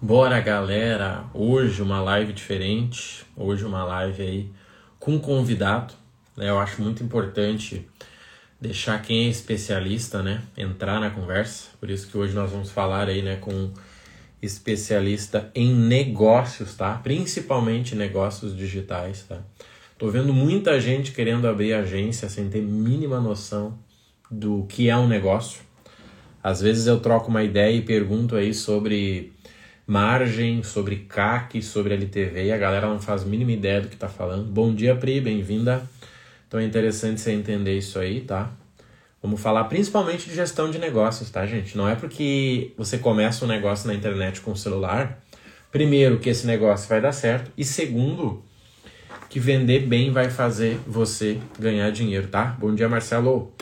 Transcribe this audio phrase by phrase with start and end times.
[0.00, 1.24] Bora, galera!
[1.34, 4.52] Hoje uma live diferente, hoje uma live aí
[4.96, 5.92] com um convidado.
[6.36, 6.48] Né?
[6.48, 7.84] Eu acho muito importante
[8.60, 11.70] deixar quem é especialista, né, entrar na conversa.
[11.80, 13.72] Por isso que hoje nós vamos falar aí, né, com um
[14.40, 16.94] especialista em negócios, tá?
[17.02, 19.42] Principalmente negócios digitais, tá?
[19.98, 23.76] Tô vendo muita gente querendo abrir agência sem ter mínima noção
[24.30, 25.66] do que é um negócio.
[26.40, 29.32] Às vezes eu troco uma ideia e pergunto aí sobre
[29.88, 34.06] margem, sobre CAC, sobre LTV a galera não faz a mínima ideia do que está
[34.06, 34.44] falando.
[34.44, 35.82] Bom dia, Pri, bem-vinda.
[36.46, 38.50] Então é interessante você entender isso aí, tá?
[39.22, 41.74] Vamos falar principalmente de gestão de negócios, tá, gente?
[41.74, 45.18] Não é porque você começa um negócio na internet com o celular,
[45.72, 48.44] primeiro, que esse negócio vai dar certo, e segundo,
[49.30, 52.54] que vender bem vai fazer você ganhar dinheiro, tá?
[52.60, 53.54] Bom dia, Marcelo.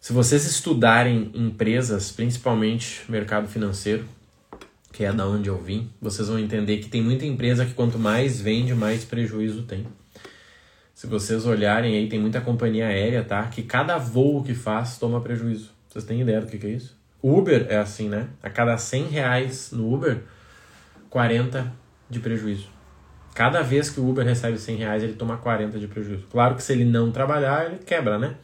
[0.00, 4.06] Se vocês estudarem empresas, principalmente mercado financeiro,
[4.98, 7.96] que é da onde eu vim, vocês vão entender que tem muita empresa que quanto
[8.00, 9.86] mais vende, mais prejuízo tem.
[10.92, 13.44] Se vocês olharem aí, tem muita companhia aérea, tá?
[13.44, 15.70] Que cada voo que faz toma prejuízo.
[15.88, 16.98] Vocês têm ideia do que, que é isso?
[17.22, 18.26] Uber é assim, né?
[18.42, 20.18] A cada 100 reais no Uber,
[21.08, 21.72] 40
[22.10, 22.66] de prejuízo.
[23.36, 26.26] Cada vez que o Uber recebe 100 reais, ele toma 40 de prejuízo.
[26.28, 28.34] Claro que se ele não trabalhar, ele quebra, né?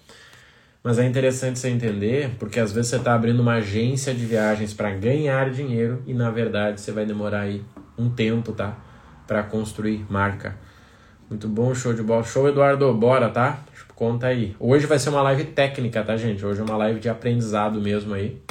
[0.85, 4.75] Mas é interessante você entender, porque às vezes você está abrindo uma agência de viagens
[4.75, 7.65] para ganhar dinheiro e na verdade você vai demorar aí
[7.97, 8.77] um tempo, tá?
[9.27, 10.59] Para construir marca.
[11.31, 12.23] Muito bom, show de bola.
[12.23, 13.65] Show, Eduardo, bora, tá?
[13.95, 14.55] Conta aí.
[14.61, 16.45] Hoje vai ser uma live técnica, tá, gente?
[16.45, 18.43] Hoje é uma live de aprendizado mesmo aí.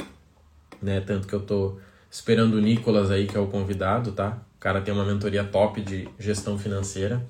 [0.82, 1.00] Né?
[1.02, 1.78] Tanto que eu tô
[2.10, 4.38] esperando o Nicolas aí, que é o convidado, tá?
[4.56, 7.24] O cara tem uma mentoria top de gestão financeira.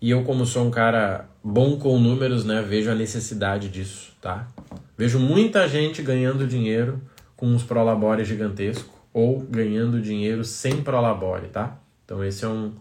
[0.00, 4.48] E eu, como sou um cara bom com números, né, vejo a necessidade disso, tá?
[4.96, 7.00] Vejo muita gente ganhando dinheiro
[7.36, 11.78] com uns prolabore gigantesco ou ganhando dinheiro sem prolabore, tá?
[12.04, 12.72] Então esse é um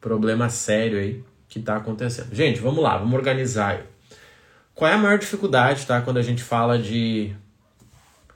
[0.00, 2.34] problema sério aí que está acontecendo.
[2.34, 3.82] Gente, vamos lá, vamos organizar.
[4.74, 7.34] Qual é a maior dificuldade, tá, quando a gente fala de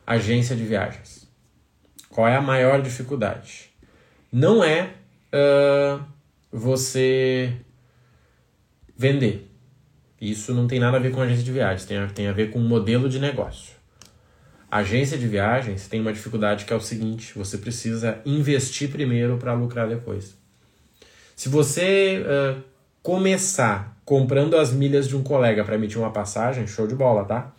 [0.07, 1.27] agência de viagens?
[2.11, 3.71] Qual é a maior dificuldade?
[4.33, 4.91] Não é
[5.33, 6.03] uh,
[6.51, 7.55] você
[8.97, 9.51] vender.
[10.21, 12.51] Isso não tem nada a ver com agência de viagens, tem a, tem a ver
[12.51, 13.75] com modelo de negócio.
[14.71, 19.53] Agência de viagens tem uma dificuldade que é o seguinte: você precisa investir primeiro para
[19.53, 20.37] lucrar depois.
[21.37, 22.63] Se você uh,
[23.03, 27.53] começar comprando as milhas de um colega para emitir uma passagem, show de bola, tá?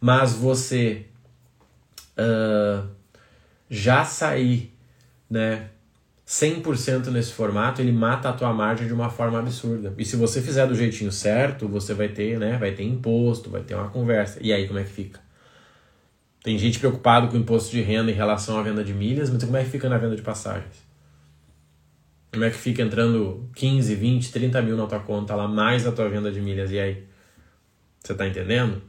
[0.00, 1.06] Mas você
[2.18, 2.88] uh,
[3.68, 4.74] já sair,
[5.28, 5.68] né,
[6.30, 9.92] 100% nesse formato, ele mata a tua margem de uma forma absurda.
[9.98, 13.62] E se você fizer do jeitinho certo, você vai ter, né, vai ter imposto, vai
[13.62, 14.38] ter uma conversa.
[14.40, 15.18] E aí como é que fica?
[16.44, 19.42] Tem gente preocupado com o imposto de renda em relação à venda de milhas, mas
[19.42, 20.88] como é que fica na venda de passagens?
[22.30, 25.90] Como é que fica entrando 15, 20, 30 mil na tua conta lá, mais a
[25.90, 27.08] tua venda de milhas, e aí?
[27.98, 28.80] Você tá entendendo?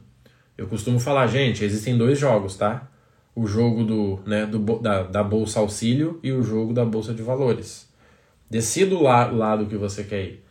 [0.56, 2.88] Eu costumo falar, gente, existem dois jogos, tá?
[3.34, 7.22] O jogo do, né, do, da, da bolsa auxílio e o jogo da bolsa de
[7.22, 7.88] valores.
[8.50, 10.44] Decida o la, lado que você quer ir.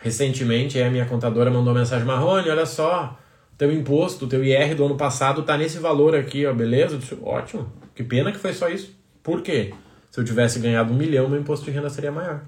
[0.00, 3.16] Recentemente, a minha contadora mandou mensagem: Marrone, olha só,
[3.56, 6.96] teu imposto, teu IR do ano passado tá nesse valor aqui, ó, beleza?
[6.96, 8.96] Eu disse, Ótimo, que pena que foi só isso.
[9.22, 9.72] Por quê?
[10.10, 12.42] Se eu tivesse ganhado um milhão, meu imposto de renda seria maior.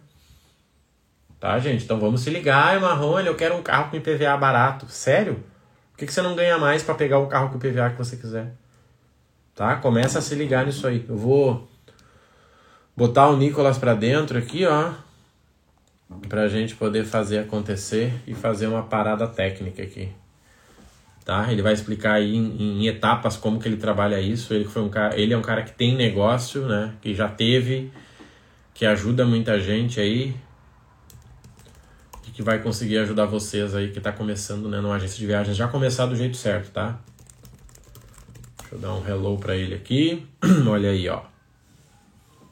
[1.38, 1.84] Tá, gente?
[1.84, 4.86] Então vamos se ligar, Marrone, eu quero um carro com IPVA barato.
[4.88, 5.34] Sério?
[5.92, 8.16] Por que, que você não ganha mais para pegar o carro com IPVA que você
[8.16, 8.52] quiser?
[9.54, 9.76] Tá?
[9.76, 11.04] Começa a se ligar nisso aí.
[11.08, 11.68] Eu vou
[12.96, 14.92] botar o Nicolas para dentro aqui, ó,
[16.28, 20.10] pra gente poder fazer acontecer e fazer uma parada técnica aqui.
[21.24, 21.50] Tá?
[21.50, 24.52] Ele vai explicar aí em, em etapas como que ele trabalha isso.
[24.52, 26.92] Ele foi um cara, ele é um cara que tem negócio, né?
[27.00, 27.90] Que já teve,
[28.74, 30.36] que ajuda muita gente aí
[32.26, 35.56] e que vai conseguir ajudar vocês aí que está começando, né, numa agência de viagens,
[35.56, 36.98] já começar do jeito certo, tá?
[38.74, 40.26] Deixa eu dar um hello para ele aqui.
[40.68, 41.24] Olha aí, ó.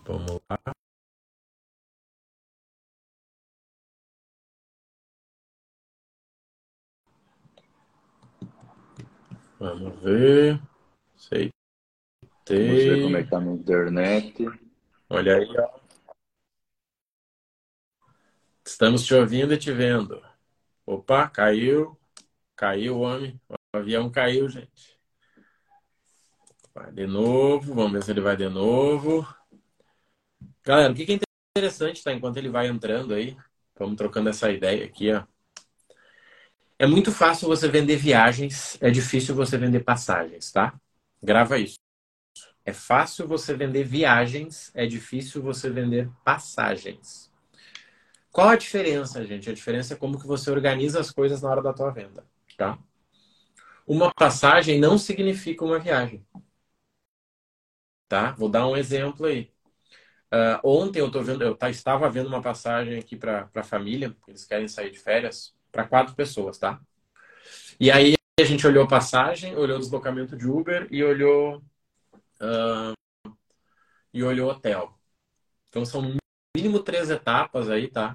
[0.06, 0.58] Vamos lá.
[9.58, 10.62] Vamos ver.
[11.16, 11.50] Aceitei.
[12.50, 14.46] Vamos ver como é que tá na internet.
[15.10, 15.80] Olha aí, ó.
[18.64, 20.22] Estamos te ouvindo e te vendo.
[20.86, 21.98] Opa, caiu.
[22.54, 23.40] Caiu o homem.
[23.75, 24.91] O avião caiu, gente.
[26.74, 29.26] Vai de novo, vamos ver se ele vai de novo.
[30.64, 31.19] Galera, o que é
[31.56, 32.12] interessante, tá?
[32.12, 33.36] Enquanto ele vai entrando aí,
[33.78, 35.24] vamos trocando essa ideia aqui, ó.
[36.78, 40.74] É muito fácil você vender viagens, é difícil você vender passagens, tá?
[41.22, 41.76] Grava isso.
[42.64, 47.30] É fácil você vender viagens, é difícil você vender passagens.
[48.30, 49.50] Qual a diferença, gente?
[49.50, 52.25] A diferença é como que você organiza as coisas na hora da tua venda,
[52.56, 52.78] tá?
[53.86, 56.25] Uma passagem não significa uma viagem.
[58.12, 58.32] Tá?
[58.32, 59.50] Vou dar um exemplo aí.
[60.31, 64.69] Uh, ontem eu, vendo, eu estava vendo uma passagem aqui para a família, eles querem
[64.69, 66.79] sair de férias, para quatro pessoas, tá?
[67.81, 71.64] E aí a gente olhou passagem, olhou deslocamento de Uber e olhou
[72.43, 72.93] uh,
[74.12, 74.93] e olhou hotel.
[75.70, 76.17] Então são no
[76.55, 78.14] mínimo três etapas aí, tá?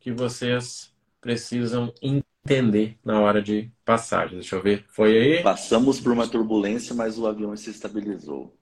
[0.00, 4.40] Que vocês precisam entender na hora de passagem.
[4.40, 4.84] Deixa eu ver.
[4.88, 5.42] Foi aí?
[5.44, 8.55] Passamos por uma turbulência, mas o avião se estabilizou.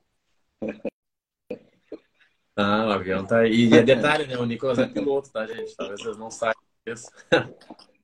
[2.57, 3.67] Ah, o avião tá aí.
[3.67, 4.39] E é detalhe, né?
[4.39, 5.75] O Nicolas é piloto, tá, gente?
[5.75, 7.11] Talvez vocês não saibam disso.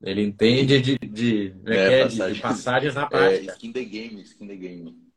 [0.00, 3.50] Ele entende de, de, é, é, é passagens, de passagens na prática.
[3.50, 5.12] É, skin the game, skin the game.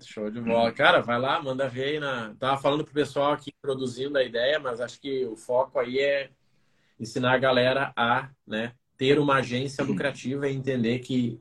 [0.00, 0.72] Show de bola.
[0.72, 2.34] Cara, vai lá, manda ver aí na.
[2.36, 6.30] Tava falando pro pessoal aqui produzindo a ideia, mas acho que o foco aí é
[6.98, 11.40] ensinar a galera a né, ter uma agência lucrativa e entender que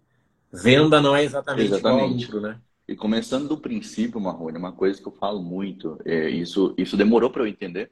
[0.52, 2.24] venda não é exatamente, exatamente.
[2.26, 2.62] igual lucro, né?
[2.88, 7.30] E começando do princípio, Marrone, uma coisa que eu falo muito, é, isso, isso demorou
[7.30, 7.92] para eu entender.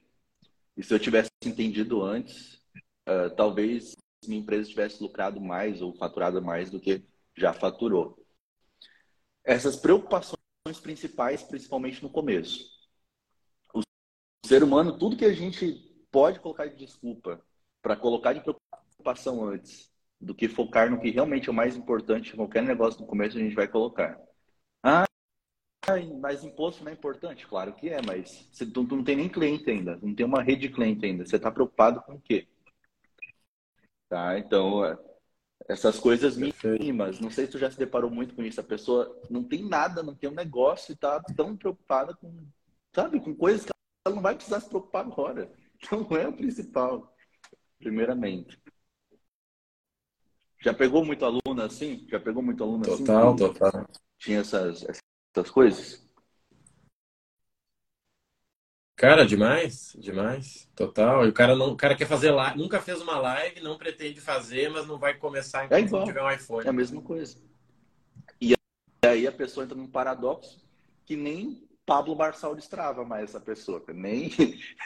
[0.75, 2.55] E se eu tivesse entendido antes,
[3.07, 3.95] uh, talvez
[4.27, 7.03] minha empresa tivesse lucrado mais ou faturado mais do que
[7.35, 8.17] já faturou.
[9.43, 10.37] Essas preocupações
[10.81, 12.69] principais, principalmente no começo.
[13.73, 13.81] O
[14.45, 15.73] ser humano, tudo que a gente
[16.11, 17.41] pode colocar de desculpa
[17.81, 22.35] para colocar de preocupação antes do que focar no que realmente é o mais importante,
[22.35, 24.19] qualquer negócio no começo a gente vai colocar.
[24.83, 25.05] Ah,
[26.19, 27.47] mas imposto não é importante?
[27.47, 30.43] Claro que é, mas você tu, tu não tem nem cliente ainda, não tem uma
[30.43, 31.25] rede de cliente ainda.
[31.25, 32.47] Você está preocupado com o quê?
[34.09, 34.37] Tá?
[34.37, 34.97] Então, é,
[35.67, 38.59] essas coisas mínimas, não sei se tu já se deparou muito com isso.
[38.59, 42.45] A pessoa não tem nada, não tem um negócio e tá tão preocupada com,
[42.93, 43.71] sabe, com coisas que
[44.05, 45.51] ela não vai precisar se preocupar agora.
[45.75, 47.15] Então, não é o principal,
[47.79, 48.59] primeiramente.
[50.61, 52.05] Já pegou muito aluno assim?
[52.09, 53.05] Já pegou muito aluno total, assim?
[53.05, 53.89] Total, total.
[54.17, 56.09] Tinha essas, essas coisas?
[58.99, 61.25] Cara, demais, demais, total.
[61.25, 64.19] E o cara não, o cara quer fazer live, nunca fez uma live, não pretende
[64.19, 66.05] fazer, mas não vai começar enquanto é igual.
[66.05, 66.67] tiver um iPhone.
[66.67, 67.37] É a mesma coisa.
[68.41, 68.53] E
[69.05, 70.61] aí a pessoa entra num paradoxo
[71.05, 74.31] que nem Pablo Marçal destrava mais essa pessoa, nem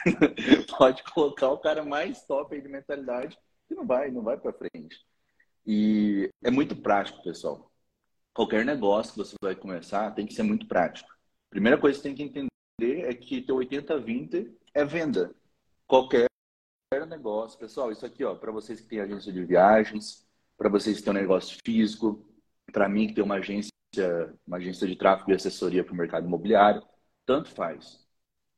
[0.78, 3.36] pode colocar o cara mais top aí de mentalidade
[3.66, 5.04] que não vai, não vai para frente.
[5.66, 7.70] E é muito prático, pessoal.
[8.32, 11.08] Qualquer negócio que você vai começar tem que ser muito prático.
[11.48, 15.34] Primeira coisa que você tem que entender é que teu 80-20 é venda.
[15.86, 16.26] Qualquer
[17.08, 20.26] negócio, pessoal, isso aqui, ó, para vocês que têm agência de viagens,
[20.56, 22.26] para vocês que têm um negócio físico,
[22.72, 23.70] para mim que tem uma agência,
[24.46, 26.82] uma agência de tráfego e assessoria para o mercado imobiliário,
[27.24, 28.04] tanto faz.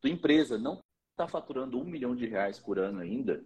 [0.00, 0.80] Tua empresa não
[1.10, 3.42] está faturando um milhão de reais por ano ainda,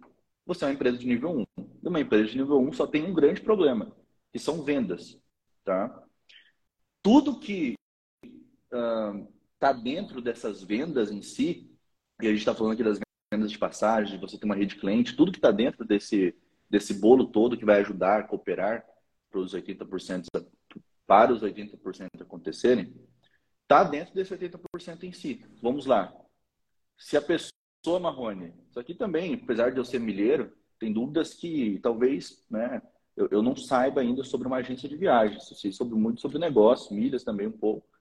[0.53, 1.63] você é uma empresa de nível 1.
[1.83, 3.95] E uma empresa de nível 1 só tem um grande problema,
[4.31, 5.17] que são vendas,
[5.63, 6.03] tá?
[7.01, 7.75] Tudo que
[8.73, 11.71] uh, está dentro dessas vendas em si,
[12.21, 12.99] e a gente está falando aqui das
[13.33, 16.35] vendas de passagem, você tem uma rede cliente, tudo que está dentro desse,
[16.69, 18.85] desse bolo todo que vai ajudar a cooperar
[19.29, 20.25] para os 80%,
[21.07, 22.93] para os 80% acontecerem,
[23.63, 25.45] está dentro desse 80% em si.
[25.61, 26.13] Vamos lá.
[26.97, 27.51] Se a pessoa,
[27.99, 32.81] Marrone, isso aqui também, apesar de eu ser milheiro, tem dúvidas que talvez né,
[33.15, 35.49] eu, eu não saiba ainda sobre uma agência de viagens.
[35.49, 37.91] Eu sei sobre, muito sobre negócio, milhas também um pouco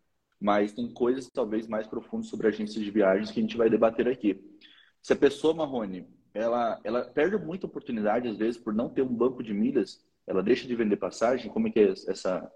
[0.40, 4.08] mas tem coisas talvez mais profundas sobre agências de viagens que a gente vai debater
[4.08, 4.42] aqui.
[5.02, 9.14] Se a pessoa, Marrone, ela, ela perde muita oportunidade, às vezes, por não ter um
[9.14, 12.50] banco de milhas, ela deixa de vender passagem, como é que é essa...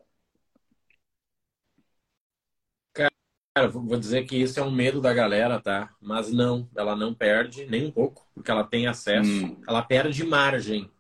[3.57, 5.95] Cara, vou dizer que isso é um medo da galera, tá?
[6.01, 9.63] Mas não, ela não perde nem um pouco, porque ela tem acesso, hum.
[9.69, 10.91] ela perde margem.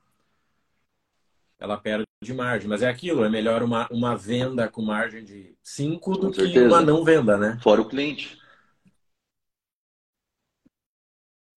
[1.58, 2.68] Ela perde de margem.
[2.68, 6.80] Mas é aquilo, é melhor uma, uma venda com margem de 5 do que uma
[6.80, 7.58] não venda, né?
[7.60, 8.38] Fora o cliente.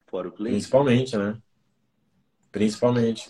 [0.08, 0.56] Fora o cliente.
[0.56, 1.38] Principalmente, né?
[2.52, 3.30] Principalmente.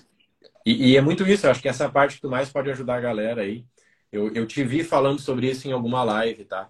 [0.66, 2.96] E, e, é muito isso, eu acho que essa parte que tu mais pode ajudar
[2.96, 3.66] a galera aí.
[4.10, 6.70] Eu, eu te vi falando sobre isso em alguma live, tá?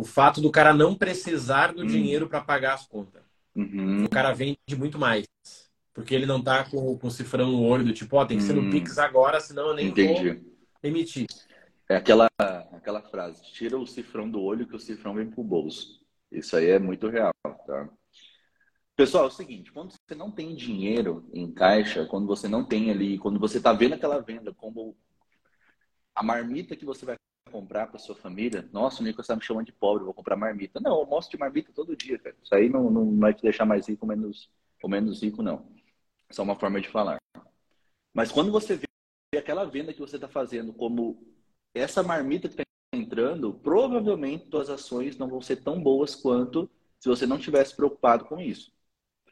[0.00, 1.86] O fato do cara não precisar do hum.
[1.86, 3.22] dinheiro para pagar as contas.
[3.54, 4.04] Uhum.
[4.04, 5.26] O cara vende muito mais.
[5.92, 8.38] Porque ele não tá com, com o cifrão no olho do tipo, ó, oh, tem
[8.38, 10.30] que ser no hum, Pix agora, senão eu nem entendi.
[10.30, 10.42] vou
[10.82, 11.26] emitir.
[11.86, 12.30] É aquela,
[12.72, 16.00] aquela frase, tira o cifrão do olho que o cifrão vem pro bolso.
[16.32, 17.34] Isso aí é muito real,
[17.66, 17.90] tá?
[18.96, 22.90] Pessoal, é o seguinte, quando você não tem dinheiro em caixa, quando você não tem
[22.90, 24.96] ali, quando você tá vendo aquela venda como
[26.14, 27.16] a marmita que você vai
[27.50, 30.80] comprar para sua família, nossa, o Nico está me chamando de pobre, vou comprar marmita.
[30.80, 32.36] Não, eu mostro de marmita todo dia, cara.
[32.42, 34.50] Isso aí não, não vai te deixar mais rico ou menos,
[34.82, 35.66] ou menos rico, não.
[36.36, 37.18] É uma forma de falar.
[38.14, 38.86] Mas quando você vê
[39.38, 41.22] aquela venda que você está fazendo como
[41.74, 46.68] essa marmita que está entrando, provavelmente suas ações não vão ser tão boas quanto
[46.98, 48.72] se você não tivesse preocupado com isso.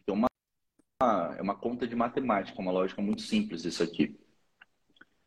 [0.02, 4.18] Então, uma, é uma conta de matemática, uma lógica muito simples isso aqui.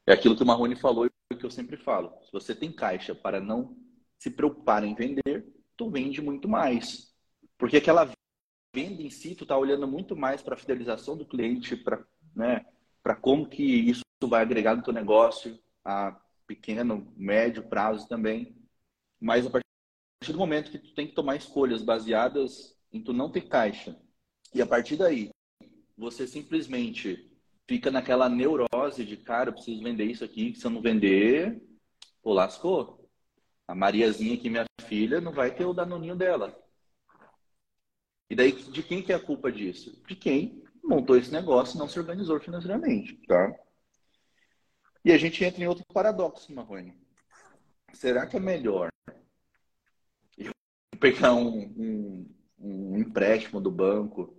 [0.06, 2.14] É aquilo que o Marrone falou e que eu sempre falo.
[2.26, 3.78] Se você tem caixa para não
[4.18, 5.46] se preocupar em vender,
[5.76, 7.14] tu vende muito mais.
[7.58, 8.12] Porque aquela
[8.74, 12.66] venda em si, tu está olhando muito mais para a fidelização do cliente, para né,
[13.22, 18.56] como que isso vai agregar no teu negócio a pequeno, médio prazo também.
[19.20, 23.32] Mas a partir do momento que tu tem que tomar escolhas baseadas em tu não
[23.32, 24.00] ter caixa,
[24.54, 25.30] e a partir daí
[25.98, 27.31] você simplesmente
[27.68, 31.62] fica naquela neurose de, cara, eu preciso vender isso aqui, se eu não vender,
[32.22, 33.10] pô, lascou.
[33.68, 36.58] A Mariazinha aqui, minha filha, não vai ter o danoninho dela.
[38.30, 40.02] E daí, de quem que é a culpa disso?
[40.08, 43.54] De quem montou esse negócio e não se organizou financeiramente, tá?
[45.04, 46.98] E a gente entra em outro paradoxo, Marrone.
[47.94, 48.90] Será que é melhor
[50.38, 50.52] eu
[51.00, 54.38] pegar um, um, um empréstimo do banco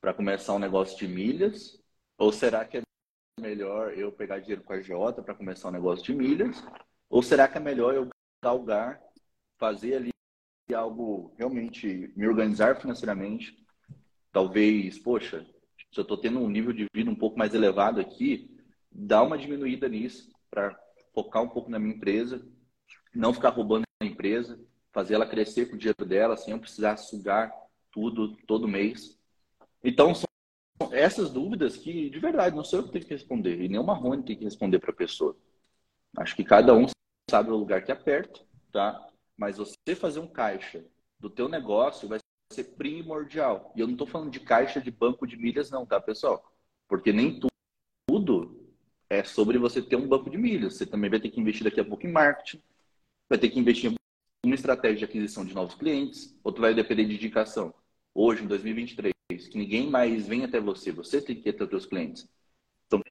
[0.00, 1.81] para começar um negócio de milhas
[2.22, 2.82] ou será que é
[3.40, 6.62] melhor eu pegar dinheiro com a Jota para começar um negócio de milhas?
[7.10, 8.08] Ou será que é melhor eu
[8.40, 9.02] galgar,
[9.58, 10.10] fazer ali
[10.72, 13.58] algo realmente me organizar financeiramente?
[14.30, 15.44] Talvez, poxa,
[15.92, 18.56] se eu estou tendo um nível de vida um pouco mais elevado aqui,
[18.88, 20.78] dar uma diminuída nisso para
[21.12, 22.46] focar um pouco na minha empresa,
[23.12, 26.96] não ficar roubando a empresa, fazer ela crescer com o dinheiro dela sem eu precisar
[26.98, 27.52] sugar
[27.90, 29.18] tudo todo mês.
[29.82, 30.31] Então, são
[30.92, 33.84] essas dúvidas que, de verdade, não sou eu que tenho que responder, e nem o
[33.84, 35.36] Marrone tem que responder para a pessoa.
[36.16, 36.86] Acho que cada um
[37.30, 39.08] sabe o lugar que aperta, tá?
[39.36, 40.84] Mas você fazer um caixa
[41.18, 42.18] do teu negócio vai
[42.52, 43.72] ser primordial.
[43.76, 46.52] E eu não estou falando de caixa de banco de milhas, não, tá, pessoal?
[46.88, 47.40] Porque nem
[48.08, 48.70] tudo
[49.08, 50.76] é sobre você ter um banco de milhas.
[50.76, 52.62] Você também vai ter que investir daqui a pouco em marketing,
[53.28, 53.96] vai ter que investir em
[54.44, 57.72] uma estratégia de aquisição de novos clientes, outro vai depender de indicação.
[58.14, 59.11] Hoje, em 2023,
[59.48, 62.28] que ninguém mais vem até você, você tem que ir até os seus clientes.
[62.86, 63.02] Então,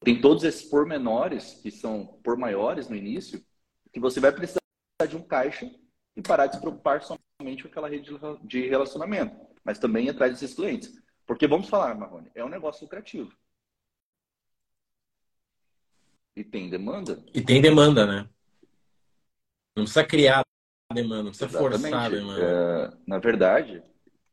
[0.00, 3.44] tem todos esses pormenores, que são por maiores no início,
[3.92, 4.60] que você vai precisar
[5.08, 5.70] de um caixa
[6.16, 8.10] e parar de se preocupar somente com aquela rede
[8.42, 10.92] de relacionamento, mas também atrás desses clientes.
[11.26, 13.32] Porque vamos falar, Marrone, é um negócio lucrativo.
[16.34, 17.22] E tem demanda.
[17.34, 18.28] E tem demanda, né?
[19.76, 20.42] Não precisa criar
[20.92, 21.80] demanda, não precisa Exatamente.
[21.80, 22.42] forçar a demanda.
[22.42, 23.82] É, na verdade,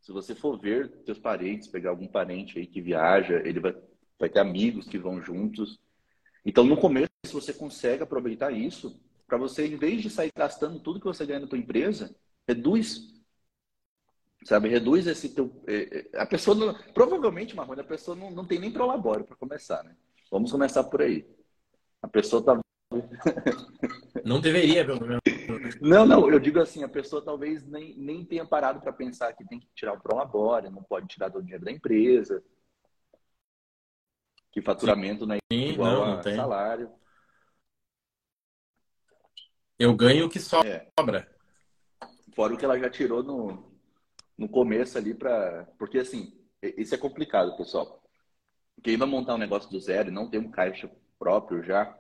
[0.10, 3.76] se você for ver seus parentes, pegar algum parente aí que viaja, ele vai,
[4.18, 5.80] vai ter amigos que vão juntos.
[6.44, 11.00] Então, no começo, você consegue aproveitar isso para você, em vez de sair gastando tudo
[11.00, 12.16] que você ganha na tua empresa,
[12.48, 13.22] reduz,
[14.46, 14.68] sabe?
[14.70, 15.64] Reduz esse teu...
[15.68, 19.36] É, é, a pessoa, não, provavelmente, Marrone, a pessoa não, não tem nem prolabore para
[19.36, 19.96] começar, né?
[20.32, 21.24] Vamos começar por aí.
[22.02, 22.60] A pessoa tá...
[24.26, 25.22] Não deveria, pelo menos.
[25.82, 29.48] Não, não, eu digo assim, a pessoa talvez nem, nem tenha parado para pensar que
[29.48, 32.44] tem que tirar o prolabore, não pode tirar do dinheiro da empresa,
[34.52, 36.36] que faturamento não é igual não, não a tem.
[36.36, 36.92] salário.
[39.78, 40.70] Eu ganho o que sobra.
[40.70, 40.92] É.
[42.36, 43.72] Fora o que ela já tirou no,
[44.38, 48.04] no começo ali para, porque assim, isso é complicado, pessoal.
[48.84, 51.98] Quem vai montar um negócio do zero e não tem um caixa próprio já,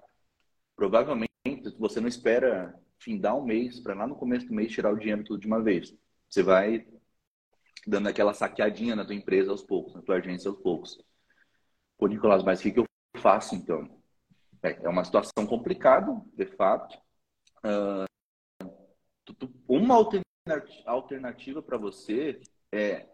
[0.75, 1.28] provavelmente
[1.77, 5.23] você não espera findar um mês, para lá no começo do mês tirar o dinheiro
[5.23, 5.95] tudo de uma vez.
[6.29, 6.85] Você vai
[7.87, 11.01] dando aquela saqueadinha na tua empresa aos poucos, na tua agência aos poucos.
[11.97, 12.85] Pô, Nicolás, mas o que, que eu
[13.17, 14.01] faço então?
[14.61, 16.97] É, é uma situação complicada, de fato.
[17.63, 18.09] Uh,
[19.67, 19.95] uma
[20.85, 22.41] alternativa para você
[22.71, 23.07] é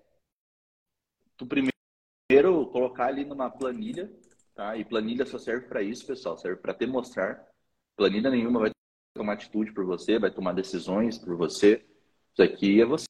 [1.37, 4.11] tu primeiro colocar ali numa planilha,
[4.53, 4.77] tá?
[4.77, 7.45] E planilha só serve para isso, pessoal, serve para te mostrar.
[7.95, 8.71] Planilha nenhuma vai
[9.13, 11.85] tomar atitude por você, vai tomar decisões por você.
[12.33, 13.07] Isso aqui é você,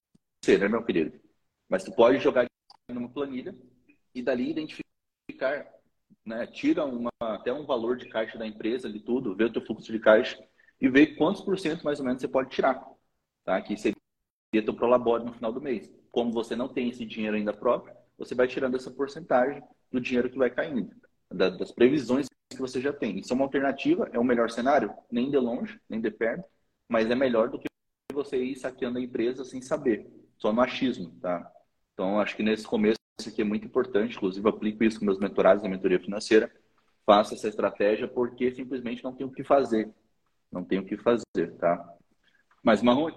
[0.60, 1.20] né, meu querido?
[1.68, 2.46] Mas tu pode jogar
[2.92, 3.56] numa planilha
[4.14, 5.68] e dali identificar,
[6.24, 9.66] né, tira uma, até um valor de caixa da empresa ali tudo, vê o teu
[9.66, 10.38] fluxo de caixa
[10.80, 12.84] e vê quantos por cento mais ou menos você pode tirar,
[13.44, 13.60] tá?
[13.62, 13.96] Que seria
[14.52, 15.92] teu prolabore no final do mês.
[16.12, 20.30] Como você não tem esse dinheiro ainda próprio, você vai tirando essa porcentagem do dinheiro
[20.30, 20.96] que vai caindo,
[21.32, 23.20] das previsões que você já tem.
[23.20, 24.94] Isso é uma alternativa, é o melhor cenário?
[25.12, 26.46] Nem de longe, nem de perto,
[26.88, 27.66] mas é melhor do que
[28.14, 30.08] você ir saqueando a empresa sem saber,
[30.38, 31.52] só no achismo, tá?
[31.94, 35.20] Então, acho que nesse começo isso aqui é muito importante, inclusive aplico isso com meus
[35.20, 36.52] mentorados da mentoria financeira,
[37.06, 39.94] faça essa estratégia porque simplesmente não tem o que fazer.
[40.52, 41.96] Não tem o que fazer, tá?
[42.64, 43.16] Mas, Marrone,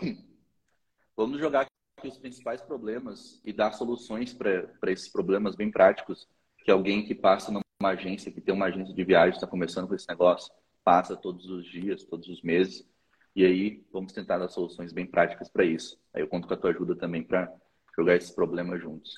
[1.16, 6.28] vamos jogar aqui os principais problemas e dar soluções para esses problemas bem práticos
[6.64, 9.94] que alguém que passa numa agência, que tem uma agência de viagem, está começando com
[9.94, 10.52] esse negócio,
[10.82, 12.88] passa todos os dias, todos os meses.
[13.34, 16.00] E aí, vamos tentar dar soluções bem práticas para isso.
[16.14, 17.52] Aí eu conto com a tua ajuda também para
[17.94, 19.16] jogar esses problemas juntos.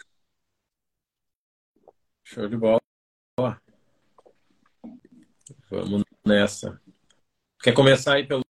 [2.24, 2.80] Show de bola.
[5.70, 6.80] Vamos nessa.
[7.62, 8.44] Quer começar aí pelo,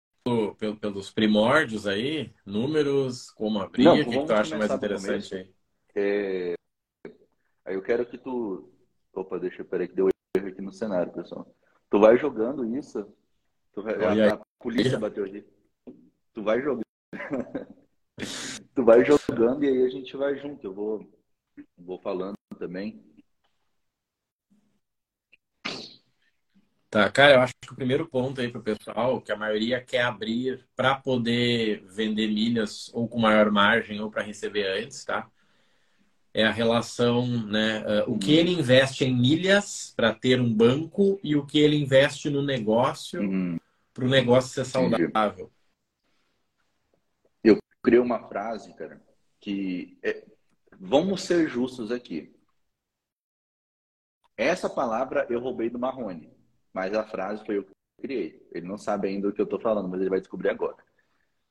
[0.54, 2.32] pelo, pelos primórdios aí?
[2.44, 3.84] Números, como abrir?
[3.84, 5.54] Não, o que, que tu acha mais interessante aí?
[5.94, 6.54] É...
[7.64, 8.70] Aí eu quero que tu.
[9.16, 11.50] Opa, deixa eu peraí que deu erro aqui no cenário, pessoal.
[11.88, 13.11] Tu vai jogando isso.
[13.73, 13.94] Tu vai...
[14.28, 15.42] a, a polícia bateu aqui.
[16.35, 16.85] Tu vai jogando.
[18.75, 20.66] tu vai jogando e aí a gente vai junto.
[20.66, 21.11] Eu vou,
[21.78, 23.02] vou falando também.
[26.90, 29.82] Tá, cara, eu acho que o primeiro ponto aí para o pessoal, que a maioria
[29.82, 35.30] quer abrir para poder vender milhas ou com maior margem ou para receber antes, tá?
[36.36, 37.82] É a relação, né?
[38.04, 41.76] Uh, o que ele investe em milhas para ter um banco e o que ele
[41.76, 43.58] investe no negócio uhum.
[43.94, 45.50] para o negócio ser saudável.
[47.42, 49.00] Eu criei uma frase, cara,
[49.40, 50.26] que é...
[50.78, 52.36] vamos ser justos aqui.
[54.36, 56.36] Essa palavra eu roubei do Marrone
[56.76, 58.46] mas a frase foi eu que criei.
[58.52, 60.76] Ele não sabe ainda o que eu estou falando, mas ele vai descobrir agora.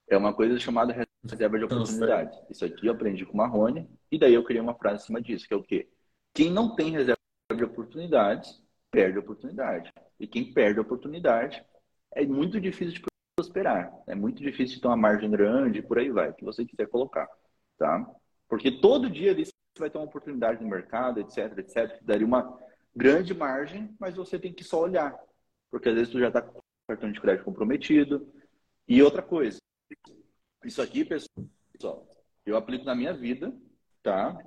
[0.07, 0.93] É uma coisa chamada
[1.29, 2.37] reserva de oportunidade.
[2.49, 5.21] Isso aqui eu aprendi com o Marrone, e daí eu criei uma frase em cima
[5.21, 5.89] disso, que é o quê?
[6.33, 7.17] Quem não tem reserva
[7.55, 9.93] de oportunidades, perde a oportunidade.
[10.19, 11.63] E quem perde a oportunidade,
[12.11, 13.01] é muito difícil de
[13.35, 13.91] prosperar.
[14.07, 17.27] É muito difícil de ter uma margem grande, por aí vai, que você quiser colocar.
[17.77, 18.09] Tá?
[18.47, 22.25] Porque todo dia ali você vai ter uma oportunidade no mercado, etc, etc, que daria
[22.25, 22.57] uma
[22.95, 25.13] grande margem, mas você tem que só olhar.
[25.69, 28.31] Porque às vezes tu já está com o cartão de crédito comprometido.
[28.87, 29.57] E outra coisa,
[30.65, 32.07] isso aqui, pessoal,
[32.45, 33.53] eu aplico na minha vida,
[34.03, 34.37] tá?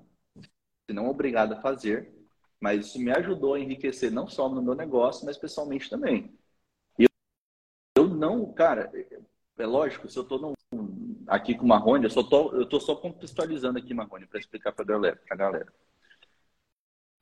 [0.86, 2.12] Se não obrigado a fazer,
[2.60, 6.36] mas isso me ajudou a enriquecer não só no meu negócio, mas pessoalmente também.
[6.98, 7.08] Eu,
[7.96, 8.90] eu não, cara,
[9.58, 10.54] é lógico, se eu estou
[11.26, 14.72] aqui com o Marrone, eu, só tô, eu tô só contextualizando aqui, Marrone, para explicar
[14.72, 15.72] para a galera, pra galera.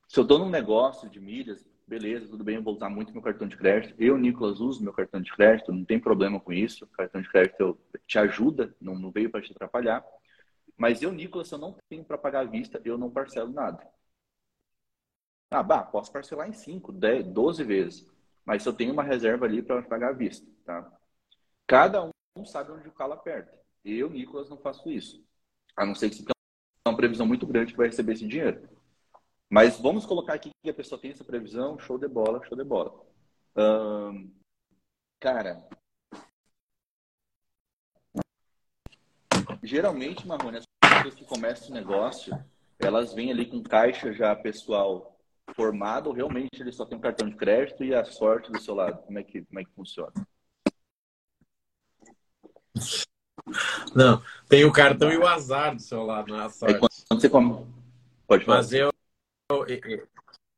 [0.09, 3.22] Se eu estou num negócio de milhas, beleza, tudo bem, eu vou usar muito meu
[3.22, 3.94] cartão de crédito.
[3.99, 6.85] Eu, Nicolas, uso meu cartão de crédito, não tem problema com isso.
[6.85, 10.05] O cartão de crédito te ajuda, não, não veio para te atrapalhar.
[10.77, 13.87] Mas eu, Nicolas, eu não tenho para pagar à vista, eu não parcelo nada.
[15.51, 18.07] Ah, bah, posso parcelar em 5, 10, 12 vezes.
[18.44, 20.92] Mas eu tenho uma reserva ali para pagar à vista, tá?
[21.66, 22.05] Cada
[22.37, 23.53] um sabe onde o calo aperta.
[23.85, 25.25] Eu, Nicolas, não faço isso.
[25.77, 26.35] A não ser que você tenha
[26.92, 28.68] uma previsão muito grande que vai receber esse dinheiro.
[29.48, 32.64] Mas vamos colocar aqui que a pessoa tem essa previsão, show de bola, show de
[32.64, 32.92] bola.
[35.20, 35.66] Cara,
[39.62, 42.37] geralmente, Marrone, as pessoas que começam o negócio,
[42.78, 45.16] elas vêm ali com caixa já pessoal
[45.54, 48.74] formado, ou realmente ele só tem um cartão de crédito e a sorte do seu
[48.74, 49.02] lado?
[49.04, 50.12] Como é que, como é que funciona?
[53.94, 56.74] Não, tem o cartão e o azar do seu lado, não é a sorte.
[56.74, 57.64] É quando você come...
[58.26, 58.59] Pode falar.
[58.59, 58.92] Mas eu,
[59.50, 60.09] eu,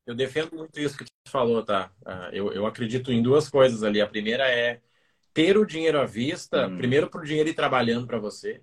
[0.06, 1.90] eu defendo muito isso que você falou, tá?
[2.04, 4.00] Ah, eu, eu acredito em duas coisas ali.
[4.00, 4.80] A primeira é
[5.34, 6.78] ter o dinheiro à vista, hum.
[6.78, 8.62] primeiro para o dinheiro ir trabalhando para você.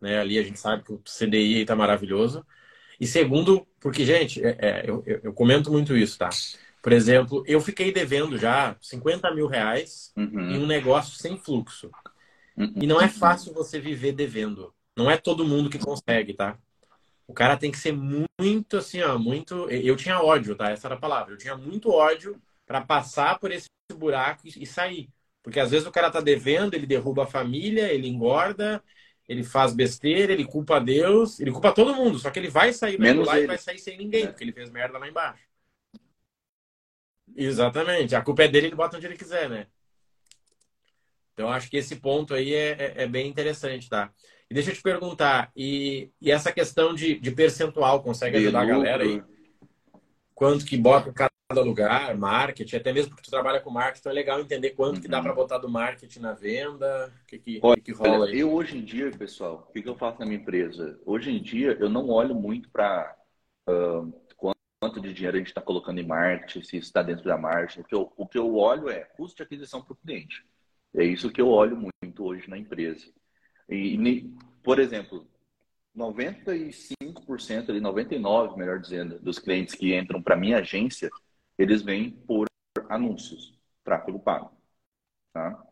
[0.00, 0.18] Né?
[0.18, 2.44] Ali a gente sabe que o CDI está maravilhoso.
[3.00, 6.28] E segundo, porque, gente, é, é, eu, eu, comento muito isso, tá?
[6.82, 10.50] Por exemplo, eu fiquei devendo já 50 mil reais uhum.
[10.50, 11.90] em um negócio sem fluxo.
[12.56, 12.74] Uhum.
[12.76, 14.74] E não é fácil você viver devendo.
[14.96, 16.58] Não é todo mundo que consegue, tá?
[17.26, 19.68] O cara tem que ser muito assim, ó, muito.
[19.70, 20.70] Eu tinha ódio, tá?
[20.70, 21.34] Essa era a palavra.
[21.34, 25.08] Eu tinha muito ódio para passar por esse buraco e sair.
[25.42, 28.82] Porque às vezes o cara tá devendo, ele derruba a família, ele engorda,
[29.28, 32.18] ele faz besteira, ele culpa Deus, ele culpa todo mundo.
[32.18, 33.44] Só que ele vai sair Menos lá ele.
[33.44, 34.26] e vai sair sem ninguém, é.
[34.28, 35.42] porque ele fez merda lá embaixo.
[37.34, 38.14] Exatamente.
[38.14, 39.66] A culpa é dele, ele bota onde ele quiser, né?
[41.32, 44.12] Então acho que esse ponto aí é, é, é bem interessante, tá?
[44.52, 48.64] E deixa eu te perguntar, e, e essa questão de, de percentual consegue ajudar a
[48.66, 49.22] galera aí?
[50.34, 54.14] Quanto que bota cada lugar, marketing, até mesmo porque tu trabalha com marketing, então é
[54.14, 55.00] legal entender quanto uhum.
[55.00, 55.22] que dá uhum.
[55.22, 58.40] para botar do marketing na venda, o que, que, Olha, que, rola aí.
[58.40, 61.00] Eu hoje em dia, pessoal, o que, que eu faço na minha empresa?
[61.06, 63.16] Hoje em dia eu não olho muito para
[63.70, 64.12] uh,
[64.78, 67.80] quanto de dinheiro a gente está colocando em marketing, se isso está dentro da margem.
[67.80, 70.44] O que, eu, o que eu olho é custo de aquisição para o cliente.
[70.94, 73.06] É isso que eu olho muito hoje na empresa.
[73.72, 74.30] E,
[74.62, 75.26] por exemplo,
[75.96, 81.10] 95%, ali, 99%, melhor dizendo, dos clientes que entram para minha agência,
[81.58, 82.46] eles vêm por
[82.88, 84.52] anúncios, tráfego pago.
[85.32, 85.62] Tá?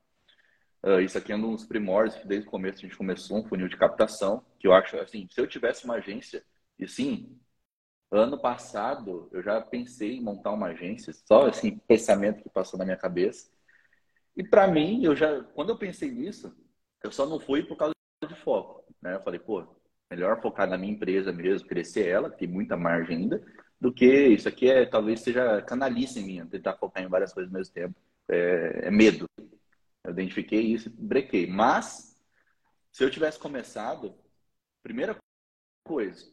[0.82, 3.44] Uh, isso aqui é um dos primórdios que desde o começo a gente começou um
[3.44, 6.42] funil de captação, que eu acho assim, se eu tivesse uma agência,
[6.78, 7.38] e sim,
[8.10, 12.84] ano passado eu já pensei em montar uma agência, só assim, pensamento que passou na
[12.84, 13.50] minha cabeça.
[14.34, 16.54] E para mim, eu já, quando eu pensei nisso,
[17.02, 17.94] eu só não fui por causa
[18.26, 19.16] de foco, né?
[19.16, 19.66] Eu falei, pô,
[20.10, 23.44] melhor focar na minha empresa mesmo, crescer ela, tem muita margem ainda,
[23.80, 27.58] do que isso aqui é talvez seja canalice minha, tentar focar em várias coisas ao
[27.58, 27.94] mesmo tempo.
[28.28, 29.26] É, é medo,
[30.04, 31.46] eu identifiquei isso e brequei.
[31.46, 32.20] Mas,
[32.92, 34.14] se eu tivesse começado,
[34.82, 35.16] primeira
[35.84, 36.30] coisa,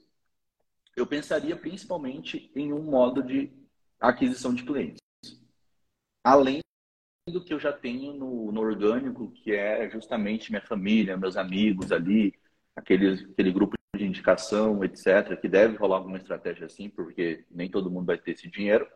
[0.95, 3.51] eu pensaria principalmente em um modo de
[3.99, 5.01] aquisição de clientes.
[6.23, 6.59] Além
[7.31, 11.91] do que eu já tenho no, no orgânico, que é justamente minha família, meus amigos
[11.91, 12.33] ali,
[12.75, 17.89] aquele, aquele grupo de indicação, etc., que deve rolar alguma estratégia assim, porque nem todo
[17.91, 18.87] mundo vai ter esse dinheiro.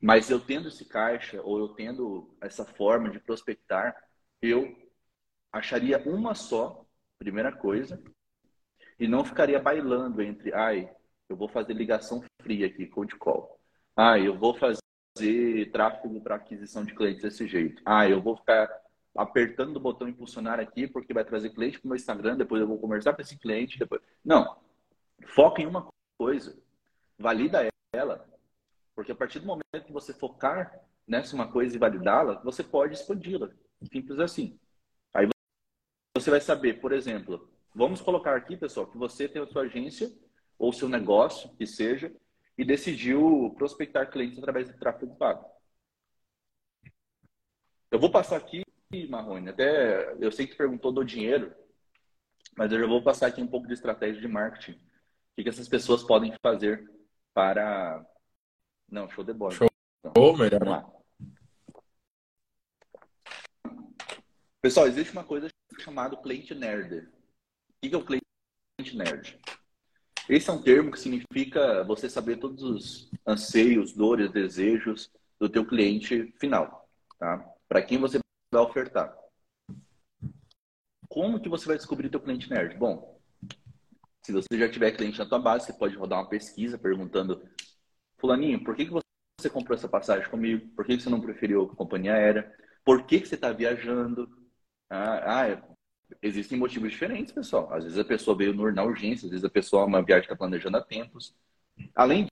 [0.00, 3.94] Mas eu tendo esse caixa, ou eu tendo essa forma de prospectar,
[4.40, 4.76] eu
[5.52, 6.84] acharia uma só,
[7.18, 8.02] primeira coisa,
[8.98, 10.90] e não ficaria bailando entre, ai,
[11.28, 13.58] eu vou fazer ligação fria aqui, cold call.
[13.96, 14.83] Ah, eu vou fazer
[15.72, 17.80] tráfego para aquisição de clientes desse jeito.
[17.84, 18.68] Ah, eu vou ficar
[19.16, 22.66] apertando o botão impulsionar aqui porque vai trazer cliente para o meu Instagram, depois eu
[22.66, 24.02] vou conversar com esse cliente, depois.
[24.24, 24.56] Não.
[25.28, 26.58] Foca em uma coisa.
[27.16, 28.28] Valida ela,
[28.94, 32.94] porque a partir do momento que você focar nessa uma coisa e validá-la, você pode
[32.94, 33.50] expandi-la.
[33.92, 34.58] Simples assim.
[35.12, 35.28] Aí
[36.16, 40.12] você vai saber, por exemplo, vamos colocar aqui, pessoal, que você tem a sua agência
[40.58, 42.12] ou seu negócio, que seja,
[42.56, 45.44] e decidiu prospectar clientes através de tráfego pago.
[47.90, 48.64] Eu vou passar aqui,
[49.08, 51.54] Marrone, até eu sei que perguntou do dinheiro,
[52.56, 54.78] mas eu já vou passar aqui um pouco de estratégia de marketing.
[55.36, 56.88] O que, essas pessoas podem fazer
[57.32, 58.04] para
[58.88, 59.52] não, show de bola.
[59.52, 59.68] Show,
[60.04, 60.64] então, melhor.
[60.64, 60.94] Vamos lá.
[64.60, 65.48] Pessoal, existe uma coisa
[65.80, 67.08] chamada cliente nerd.
[67.82, 69.38] O que é o cliente nerd?
[70.28, 75.66] Esse é um termo que significa você saber todos os anseios, dores, desejos do teu
[75.66, 77.38] cliente final, tá?
[77.68, 78.18] Para quem você
[78.52, 79.14] vai ofertar.
[81.08, 82.76] Como que você vai descobrir teu cliente nerd?
[82.76, 83.20] Bom,
[84.22, 87.42] se você já tiver cliente na tua base, você pode rodar uma pesquisa perguntando
[88.16, 90.66] Fulaninho, por que, que você comprou essa passagem comigo?
[90.74, 92.50] Por que, que você não preferiu a companhia aérea?
[92.82, 94.26] Por que, que você está viajando?
[94.88, 95.73] Ah, ah,
[96.22, 97.72] existem motivos diferentes, pessoal.
[97.72, 100.76] Às vezes a pessoa veio na urgência, às vezes a pessoa uma viagem está planejando
[100.76, 101.34] há tempos.
[101.94, 102.26] Além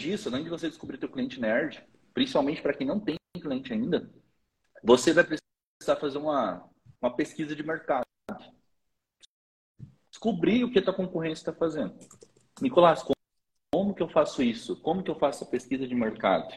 [0.00, 4.10] disso, além de você descobrir teu cliente nerd, principalmente para quem não tem cliente ainda,
[4.82, 6.68] você vai precisar fazer uma,
[7.00, 8.04] uma pesquisa de mercado.
[10.10, 11.94] Descobrir o que a tua concorrência está fazendo.
[12.60, 13.04] Nicolás,
[13.72, 14.80] como que eu faço isso?
[14.80, 16.48] Como que eu faço a pesquisa de mercado?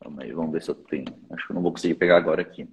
[0.00, 1.04] Calma aí, vamos ver se eu tenho.
[1.30, 2.68] Acho que eu não vou conseguir pegar agora aqui.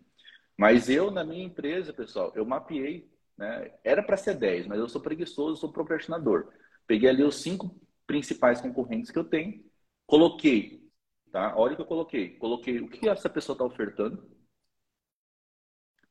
[0.61, 3.73] Mas eu, na minha empresa, pessoal, eu mapeei, né?
[3.83, 6.53] Era para ser 10, mas eu sou preguiçoso, sou procrastinador.
[6.85, 9.65] Peguei ali os cinco principais concorrentes que eu tenho,
[10.05, 10.87] coloquei,
[11.31, 11.55] tá?
[11.57, 12.37] Olha o que eu coloquei.
[12.37, 14.23] Coloquei o que essa pessoa está ofertando.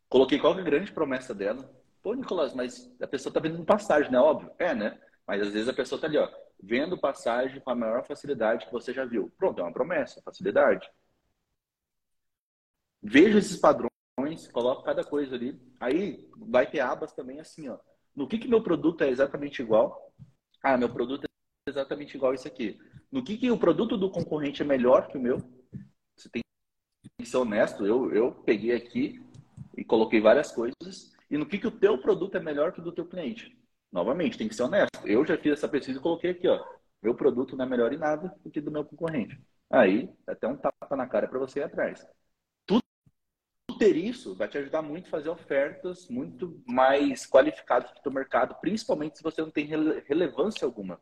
[0.08, 1.72] Coloquei qual é a grande promessa dela.
[2.02, 4.18] Pô, Nicolás, mas a pessoa está vendendo passagem, né?
[4.18, 4.50] Óbvio.
[4.58, 5.00] É, né?
[5.24, 6.28] Mas às vezes a pessoa está ali, ó
[6.62, 9.32] vendo passagem com a maior facilidade que você já viu.
[9.38, 10.86] Pronto, é uma promessa, facilidade.
[13.02, 13.89] Veja esses padrões,
[14.52, 15.60] coloca cada coisa ali.
[15.78, 17.78] Aí vai ter abas também assim, ó.
[18.14, 20.12] No que, que meu produto é exatamente igual?
[20.62, 22.78] Ah, meu produto é exatamente igual isso aqui.
[23.10, 25.38] No que, que o produto do concorrente é melhor que o meu?
[26.16, 26.42] Você tem
[27.18, 27.86] que ser honesto.
[27.86, 29.22] Eu, eu peguei aqui
[29.76, 31.12] e coloquei várias coisas.
[31.30, 33.56] E no que, que o teu produto é melhor que o do teu cliente?
[33.92, 35.06] Novamente, tem que ser honesto.
[35.06, 36.64] Eu já fiz essa pesquisa e coloquei aqui, ó.
[37.02, 39.40] Meu produto não é melhor em nada do que do meu concorrente.
[39.70, 42.06] Aí, até um tapa na cara para você ir atrás.
[43.80, 48.54] Ter isso vai te ajudar muito a fazer ofertas muito mais qualificadas para o mercado,
[48.60, 49.64] principalmente se você não tem
[50.06, 51.00] relevância alguma.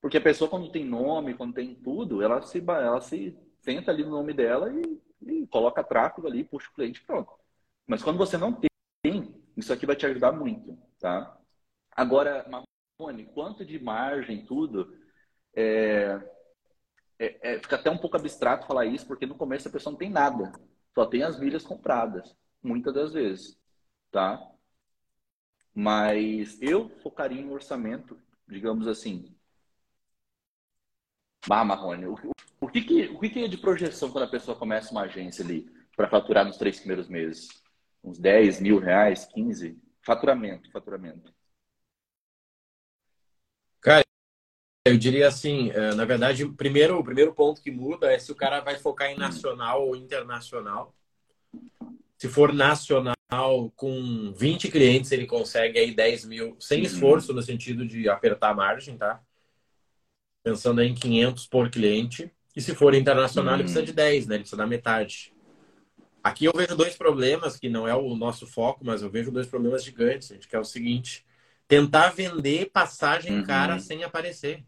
[0.00, 4.02] Porque a pessoa, quando tem nome, quando tem tudo, ela se, ela se senta ali
[4.02, 7.30] no nome dela e, e coloca tráfego ali, puxa o cliente, pronto.
[7.86, 8.58] Mas quando você não
[9.02, 10.78] tem, isso aqui vai te ajudar muito.
[10.98, 11.38] Tá?
[11.90, 14.96] Agora, Marrone, quanto de margem, tudo,
[15.54, 16.18] é,
[17.18, 19.98] é, é, fica até um pouco abstrato falar isso, porque no começo a pessoa não
[19.98, 20.50] tem nada,
[20.94, 23.58] só tem as milhas compradas, muitas das vezes,
[24.10, 24.40] tá?
[25.74, 29.34] Mas eu focaria em orçamento, digamos assim.
[31.50, 32.16] Ah, Marrone, o,
[32.60, 35.44] o, que, que, o que, que é de projeção quando a pessoa começa uma agência
[35.44, 37.48] ali para faturar nos três primeiros meses?
[38.02, 39.78] Uns 10 mil reais, 15?
[40.02, 41.32] Faturamento, faturamento.
[43.80, 44.04] Cara,
[44.84, 48.32] eu diria assim, é, na verdade, o primeiro, o primeiro ponto que muda é se
[48.32, 50.94] o cara vai focar em nacional ou internacional.
[52.16, 53.14] Se for nacional,
[53.76, 56.86] com 20 clientes, ele consegue aí 10 mil, sem uhum.
[56.86, 59.20] esforço no sentido de apertar a margem, tá?
[60.42, 62.30] Pensando em 500 por cliente.
[62.56, 63.56] E se for internacional, uhum.
[63.60, 64.34] ele precisa de 10, né?
[64.36, 65.32] Ele precisa da metade.
[66.22, 69.46] Aqui eu vejo dois problemas, que não é o nosso foco, mas eu vejo dois
[69.46, 71.24] problemas gigantes, gente, que é o seguinte:
[71.68, 73.44] tentar vender passagem uhum.
[73.44, 74.64] cara sem aparecer.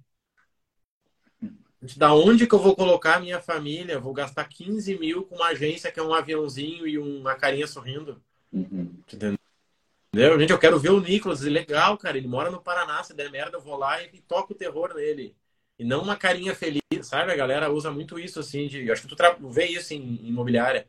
[1.97, 3.99] Da onde que eu vou colocar a minha família?
[3.99, 8.23] Vou gastar 15 mil com uma agência que é um aviãozinho e uma carinha sorrindo.
[8.53, 8.95] Uhum.
[9.12, 10.38] Entendeu?
[10.38, 11.40] Gente, eu quero ver o Nicolas.
[11.40, 12.16] Legal, cara.
[12.16, 13.03] Ele mora no Paraná.
[13.03, 15.35] Se der merda, eu vou lá e toco o terror nele.
[15.77, 17.33] E não uma carinha feliz, sabe?
[17.33, 18.68] A galera usa muito isso, assim.
[18.68, 18.87] De...
[18.87, 19.37] Eu acho que tu tra...
[19.40, 20.87] vê isso em, em imobiliária.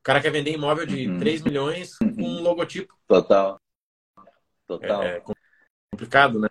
[0.00, 1.18] O cara quer vender imóvel de uhum.
[1.18, 2.94] 3 milhões com um logotipo.
[3.06, 3.58] Total.
[4.66, 5.02] Total.
[5.02, 5.22] É, é
[5.90, 6.48] complicado, né?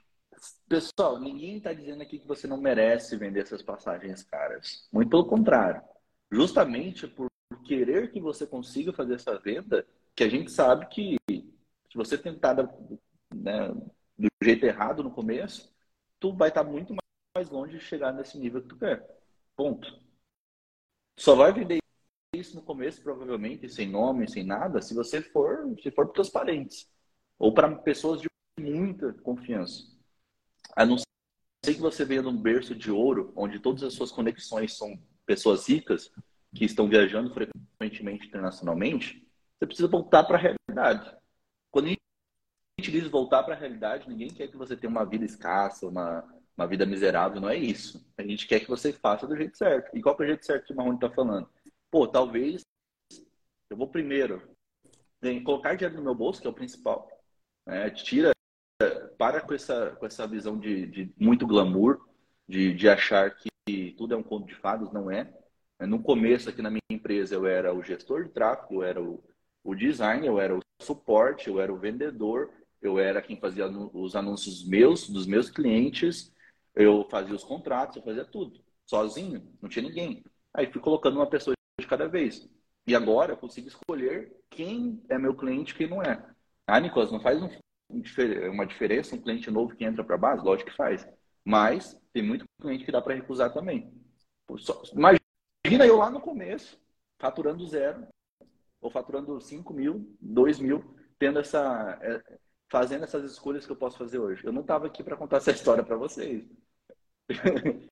[0.74, 4.90] Pessoal, ninguém está dizendo aqui que você não merece vender essas passagens caras.
[4.92, 5.84] Muito pelo contrário.
[6.32, 7.30] Justamente por
[7.64, 12.56] querer que você consiga fazer essa venda, que a gente sabe que se você tentar
[13.32, 13.68] né,
[14.18, 15.72] do jeito errado no começo,
[16.20, 16.96] tu vai estar tá muito
[17.38, 19.08] mais longe de chegar nesse nível que tu quer.
[19.56, 19.88] Ponto.
[21.20, 21.78] Só vai vender
[22.36, 26.32] isso no começo, provavelmente, sem nome, sem nada, se você for, se for para os
[26.32, 26.92] parentes.
[27.38, 28.28] Ou para pessoas de
[28.60, 29.93] muita confiança.
[30.76, 34.78] A não ser que você venha num berço de ouro, onde todas as suas conexões
[34.78, 36.12] são pessoas ricas,
[36.54, 41.16] que estão viajando frequentemente internacionalmente, você precisa voltar para a realidade.
[41.72, 45.26] Quando a gente diz voltar para a realidade, ninguém quer que você tenha uma vida
[45.26, 46.24] escassa, uma,
[46.56, 48.06] uma vida miserável, não é isso.
[48.18, 49.96] A gente quer que você faça do jeito certo.
[49.96, 51.50] E qual é o jeito certo que o Marrone está falando?
[51.90, 52.62] Pô, talvez
[53.70, 54.42] eu vou primeiro
[55.44, 57.08] colocar dinheiro no meu bolso, que é o principal.
[57.66, 57.90] Né?
[57.92, 58.33] Tira
[59.18, 62.00] para com essa, com essa visão de, de muito glamour,
[62.48, 63.50] de, de achar que
[63.98, 65.32] tudo é um conto de fadas, não é.
[65.80, 69.24] No começo, aqui na minha empresa, eu era o gestor de tráfego, eu era o,
[69.64, 74.16] o design, eu era o suporte, eu era o vendedor, eu era quem fazia os
[74.16, 76.34] anúncios meus, dos meus clientes,
[76.76, 80.24] eu fazia os contratos, eu fazia tudo, sozinho, não tinha ninguém.
[80.54, 82.48] Aí fui colocando uma pessoa de cada vez.
[82.86, 86.24] E agora eu consigo escolher quem é meu cliente e quem não é.
[86.68, 87.50] Ah, Nicolas, não faz um
[88.50, 90.44] uma diferença um cliente novo que entra para a base?
[90.44, 91.08] Lógico que faz.
[91.44, 93.92] Mas tem muito cliente que dá para recusar também.
[94.94, 96.80] Imagina eu lá no começo,
[97.20, 98.08] faturando zero,
[98.82, 102.38] ou faturando 5 mil, 2 mil, tendo essa, é,
[102.70, 104.46] fazendo essas escolhas que eu posso fazer hoje.
[104.46, 106.46] Eu não estava aqui para contar essa história para vocês.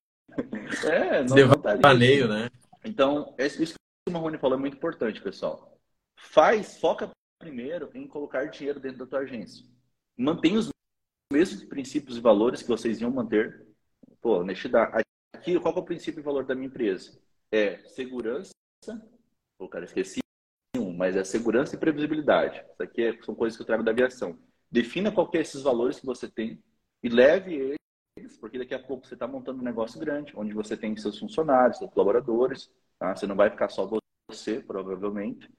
[0.84, 1.34] é, não,
[1.76, 2.50] Devaneio, né?
[2.84, 5.78] Então, isso que o Marrone falou é muito importante, pessoal.
[6.16, 9.71] Faz, foca primeiro em colocar dinheiro dentro da tua agência
[10.16, 10.68] mantém os
[11.32, 13.66] mesmos princípios e valores que vocês iam manter.
[14.20, 15.02] Pô, honestidade.
[15.32, 17.18] Aqui, qual é o princípio e valor da minha empresa?
[17.50, 18.52] É segurança.
[19.58, 20.20] Pô, cara, esqueci
[20.76, 22.64] um, mas é segurança e previsibilidade.
[22.72, 24.38] Isso aqui é, são coisas que eu trago da aviação.
[24.70, 26.62] Defina qual é esses valores que você tem
[27.02, 27.76] e leve
[28.16, 31.18] eles, porque daqui a pouco você está montando um negócio grande, onde você tem seus
[31.18, 33.14] funcionários, seus colaboradores, tá?
[33.14, 33.88] Você não vai ficar só
[34.30, 35.50] você, provavelmente.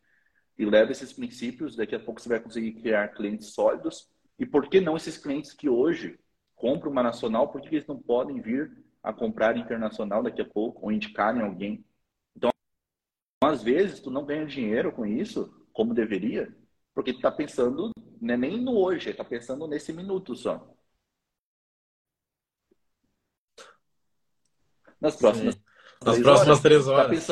[0.57, 4.09] E leve esses princípios, daqui a pouco você vai conseguir criar clientes sólidos
[4.43, 6.19] e por que não esses clientes que hoje
[6.53, 10.84] compram uma nacional, por que eles não podem vir a comprar internacional daqui a pouco
[10.84, 11.86] ou indicarem alguém?
[12.36, 12.51] Então,
[13.41, 16.53] às vezes, tu não ganha dinheiro com isso, como deveria,
[16.93, 20.75] porque tu está pensando né, nem no hoje, está pensando nesse minuto só.
[24.99, 25.56] Nas próximas,
[26.03, 27.32] Nas próximas horas, três tá horas.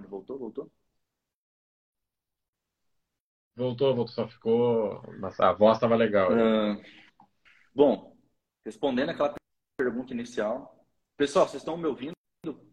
[0.00, 0.72] Tá Voltou, voltou?
[3.54, 5.02] Voltou, voltou, só ficou.
[5.38, 6.30] A voz estava legal.
[6.32, 6.82] Uh,
[7.74, 8.16] bom,
[8.64, 9.34] respondendo aquela
[9.76, 10.86] pergunta inicial.
[11.16, 12.14] Pessoal, vocês estão me ouvindo?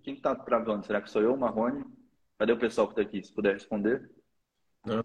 [0.02, 0.86] Quem está travando?
[0.86, 1.84] Será que sou eu, Marrone?
[2.40, 3.22] Cadê o pessoal que está aqui?
[3.22, 4.10] Se puder responder.
[4.86, 5.02] Não.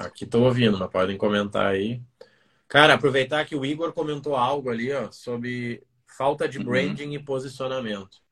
[0.00, 2.02] Aqui estou ouvindo, mas podem comentar aí.
[2.68, 6.64] Cara, aproveitar que o Igor comentou algo ali ó, sobre falta de uhum.
[6.64, 7.12] branding uhum.
[7.14, 8.25] e posicionamento.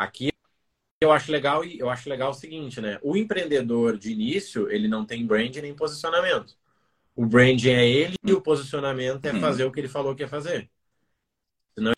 [0.00, 0.30] Aqui
[1.02, 2.98] eu acho legal e eu acho legal o seguinte, né?
[3.02, 6.56] O empreendedor de início, ele não tem brand nem posicionamento.
[7.14, 10.28] O brand é ele e o posicionamento é fazer o que ele falou que ia
[10.28, 10.70] fazer.
[11.74, 11.92] Senão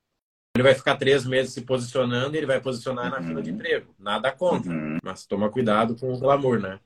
[0.56, 3.56] ele vai ficar três meses se posicionando e ele vai posicionar na fila de uhum.
[3.56, 3.94] emprego.
[3.96, 4.98] Nada contra, uhum.
[5.00, 6.80] mas toma cuidado com o glamour, né?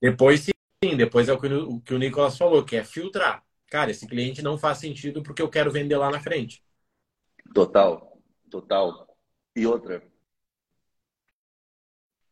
[0.00, 3.44] Depois sim, depois é o que o, que o Nicolas falou, que é filtrar.
[3.66, 6.64] Cara, esse cliente não faz sentido porque eu quero vender lá na frente.
[7.52, 8.18] Total,
[8.50, 9.09] total.
[9.54, 10.02] E outra,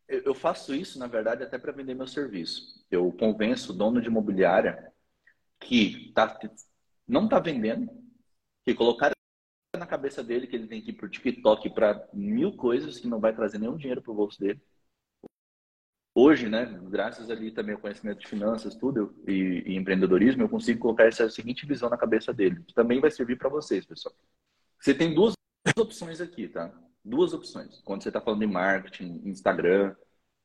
[0.09, 2.85] eu faço isso, na verdade, até para vender meu serviço.
[2.91, 4.93] Eu convenço o dono de imobiliária
[5.61, 6.39] que tá,
[7.09, 7.91] não está vendendo,
[8.67, 9.15] Que colocaram
[9.79, 13.21] na cabeça dele que ele tem que ir pro TikTok para mil coisas que não
[13.21, 14.61] vai trazer nenhum dinheiro pro bolso dele.
[16.15, 20.81] Hoje, né, graças ali também ao conhecimento de finanças, tudo e, e empreendedorismo, eu consigo
[20.81, 22.65] colocar essa seguinte visão na cabeça dele.
[22.75, 24.15] Também vai servir para vocês, pessoal.
[24.81, 25.35] Você tem duas
[25.79, 26.73] opções aqui, tá?
[27.09, 27.81] Duas opções.
[27.81, 29.97] Quando você está falando de marketing, Instagram,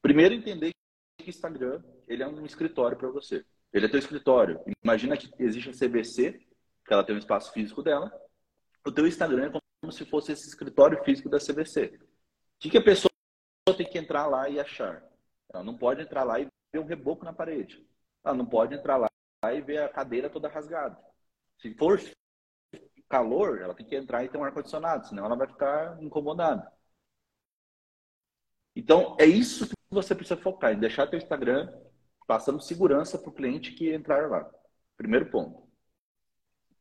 [0.01, 0.71] primeiro entender
[1.17, 3.45] que Instagram ele é um escritório para você.
[3.73, 4.61] Ele é teu escritório.
[4.81, 6.39] Imagina que existe a CVC,
[6.85, 8.09] que ela tem um espaço físico dela,
[8.85, 11.97] o teu Instagram é como se fosse esse escritório físico da CVC.
[11.97, 11.99] O
[12.59, 13.11] que, que a pessoa
[13.77, 15.03] tem que entrar lá e achar?
[15.53, 17.85] Ela não pode entrar lá e ver um reboco na parede.
[18.23, 19.09] Ela não pode entrar lá
[19.53, 20.97] e ver a cadeira toda rasgada.
[21.57, 21.99] Se for
[23.13, 26.71] calor, ela tem que entrar e ter um ar-condicionado, senão ela vai ficar incomodada.
[28.75, 31.71] Então, é isso que você precisa focar, em deixar teu Instagram
[32.25, 34.49] passando segurança para o cliente que entrar lá.
[34.97, 35.69] Primeiro ponto.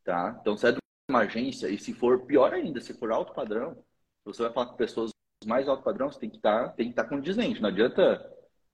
[0.02, 0.38] Tá?
[0.40, 0.76] Então, se é
[1.10, 3.84] uma agência, e se for pior ainda, se for alto padrão,
[4.24, 5.10] você vai falar com pessoas
[5.44, 7.60] mais alto padrão, você tem que tá, estar tá condizente.
[7.60, 8.24] Não adianta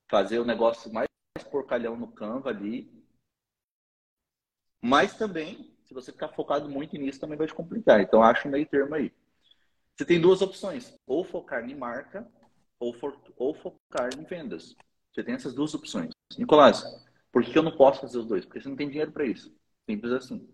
[0.08, 1.08] fazer o negócio mais
[1.50, 2.88] porcalhão no Canva ali.
[4.80, 8.00] Mas também, se você ficar focado muito nisso, também vai te complicar.
[8.00, 9.10] Então, acho um meio termo aí.
[9.96, 12.30] Você tem duas opções: ou focar em marca,
[12.78, 14.76] ou, for, ou focar em vendas.
[15.12, 16.10] Você tem essas duas opções.
[16.36, 16.84] Nicolás,
[17.32, 18.44] por que eu não posso fazer os dois?
[18.44, 19.52] Porque você não tem dinheiro para isso.
[19.88, 20.46] Simples assim.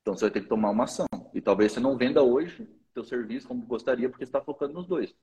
[0.00, 1.06] Então você vai ter que tomar uma ação.
[1.34, 5.14] E talvez você não venda hoje seu serviço como gostaria, porque está focando nos dois.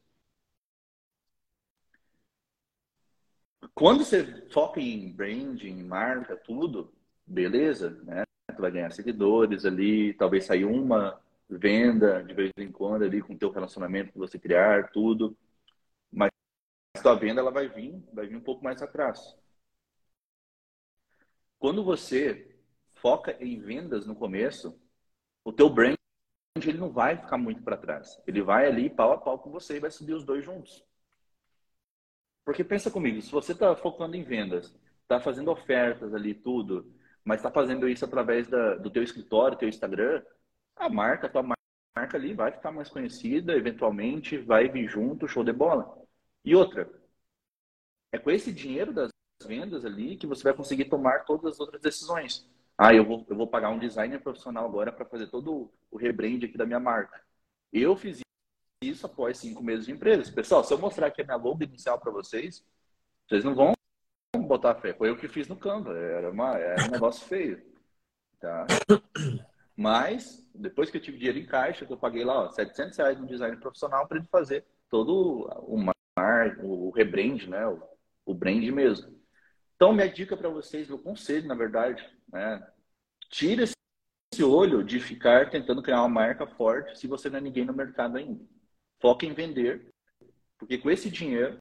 [3.74, 6.94] Quando você foca em branding, marca, tudo,
[7.26, 8.24] beleza, né?
[8.54, 13.34] Tu vai ganhar seguidores ali, talvez sair uma venda de vez em quando ali com
[13.34, 15.38] o teu relacionamento que você criar, tudo.
[16.12, 16.32] Mas
[16.98, 19.36] a tua venda ela vai vir, vai vir um pouco mais atrás.
[21.60, 22.58] Quando você
[22.96, 24.80] foca em vendas no começo,
[25.44, 25.96] o teu brand
[26.56, 28.22] ele não vai ficar muito para trás.
[28.28, 30.84] Ele vai ali pau a pau com você e vai subir os dois juntos.
[32.46, 37.40] Porque pensa comigo, se você está focando em vendas, está fazendo ofertas ali, tudo, mas
[37.40, 40.22] está fazendo isso através da, do teu escritório, teu Instagram,
[40.76, 45.44] a marca, a tua marca ali vai ficar mais conhecida, eventualmente vai vir junto, show
[45.44, 45.98] de bola.
[46.44, 46.90] E outra,
[48.12, 49.10] é com esse dinheiro das
[49.46, 52.48] vendas ali que você vai conseguir tomar todas as outras decisões.
[52.78, 56.44] Ah, eu vou, eu vou pagar um designer profissional agora para fazer todo o rebrand
[56.44, 57.22] aqui da minha marca.
[57.72, 58.22] Eu fiz
[58.84, 60.32] isso após cinco meses de empresa.
[60.32, 62.66] Pessoal, se eu mostrar aqui a minha logo inicial para vocês,
[63.28, 63.74] vocês não vão
[64.42, 64.94] botar fé.
[64.94, 65.96] Foi eu que fiz no Canva.
[65.96, 67.62] Era, uma, era um negócio feio.
[68.40, 68.66] Tá?
[69.76, 73.28] Mas, depois que eu tive dinheiro em caixa, eu paguei lá ó, 700 reais no
[73.28, 77.66] designer profissional para ele fazer todo o mar, o rebrand, né?
[77.68, 77.82] O,
[78.26, 79.20] o brand mesmo.
[79.76, 82.66] Então, minha dica para vocês, meu conselho, na verdade, né?
[83.30, 87.66] Tira esse olho de ficar tentando criar uma marca forte se você não é ninguém
[87.66, 88.44] no mercado ainda.
[89.00, 89.92] Foca em vender,
[90.58, 91.58] porque com esse dinheiro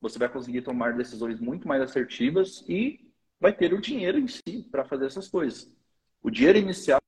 [0.00, 4.66] você vai conseguir tomar decisões muito mais assertivas e vai ter o dinheiro em si
[4.70, 5.70] para fazer essas coisas.
[6.22, 7.00] O dinheiro inicial,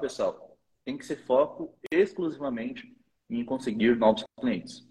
[0.00, 2.96] pessoal, tem que ser foco exclusivamente
[3.30, 4.86] em conseguir novos clientes.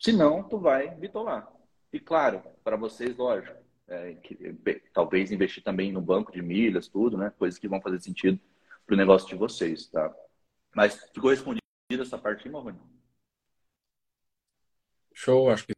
[0.00, 1.48] Senão, tu vai bitolar.
[1.92, 4.56] E claro, para vocês, lógico, é, que,
[4.92, 7.30] talvez investir também no banco de milhas, tudo, né?
[7.38, 8.40] Coisas que vão fazer sentido
[8.84, 10.12] para o negócio de vocês, tá?
[10.74, 12.78] Mas ficou respondida essa parte aí, Marrone?
[15.14, 15.72] Show, acho que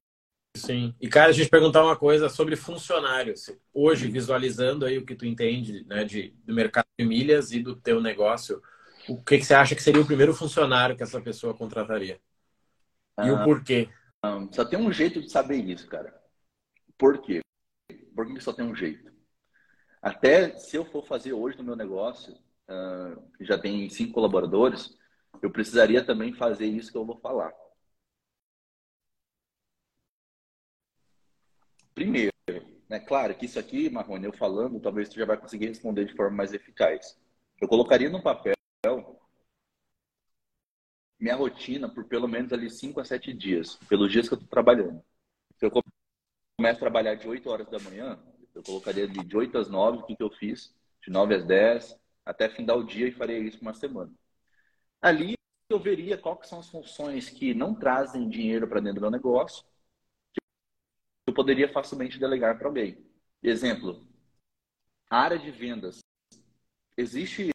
[0.56, 0.94] sim.
[1.00, 3.50] E, cara, a gente perguntar uma coisa sobre funcionários.
[3.72, 7.74] Hoje, visualizando aí o que tu entende né, de, do mercado de milhas e do
[7.74, 8.62] teu negócio,
[9.08, 12.20] o que, que você acha que seria o primeiro funcionário que essa pessoa contrataria?
[13.18, 13.88] E ah, o porquê?
[14.52, 16.14] Só tem um jeito de saber isso, cara.
[16.96, 17.40] Por quê?
[18.14, 19.12] Por que só tem um jeito?
[20.00, 22.34] Até se eu for fazer hoje no meu negócio,
[22.68, 24.96] uh, que já tem cinco colaboradores,
[25.42, 27.52] eu precisaria também fazer isso que eu vou falar.
[31.94, 32.32] Primeiro,
[32.88, 36.14] né, claro que isso aqui, Marrone, eu falando, talvez você já vai conseguir responder de
[36.14, 37.18] forma mais eficaz.
[37.60, 38.54] Eu colocaria no papel
[41.18, 44.50] minha rotina por pelo menos ali 5 a 7 dias, pelos dias que eu estou
[44.50, 45.02] trabalhando.
[45.56, 48.22] Se eu começo a trabalhar de 8 horas da manhã,
[48.54, 51.98] eu colocaria de 8 às 9 o que, que eu fiz, de 9 às 10,
[52.24, 54.12] até findar o dia e faria isso uma semana.
[55.00, 55.34] Ali
[55.70, 59.64] eu veria quais são as funções que não trazem dinheiro para dentro do meu negócio,
[61.26, 62.98] eu poderia facilmente delegar para alguém.
[63.42, 64.06] Exemplo,
[65.10, 66.00] área de vendas.
[66.96, 67.50] Existe,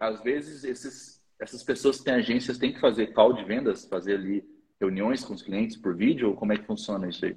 [0.00, 4.14] às vezes, esses essas pessoas que têm agências têm que fazer call de vendas, fazer
[4.14, 4.44] ali
[4.80, 7.36] reuniões com os clientes por vídeo, ou como é que funciona isso aí?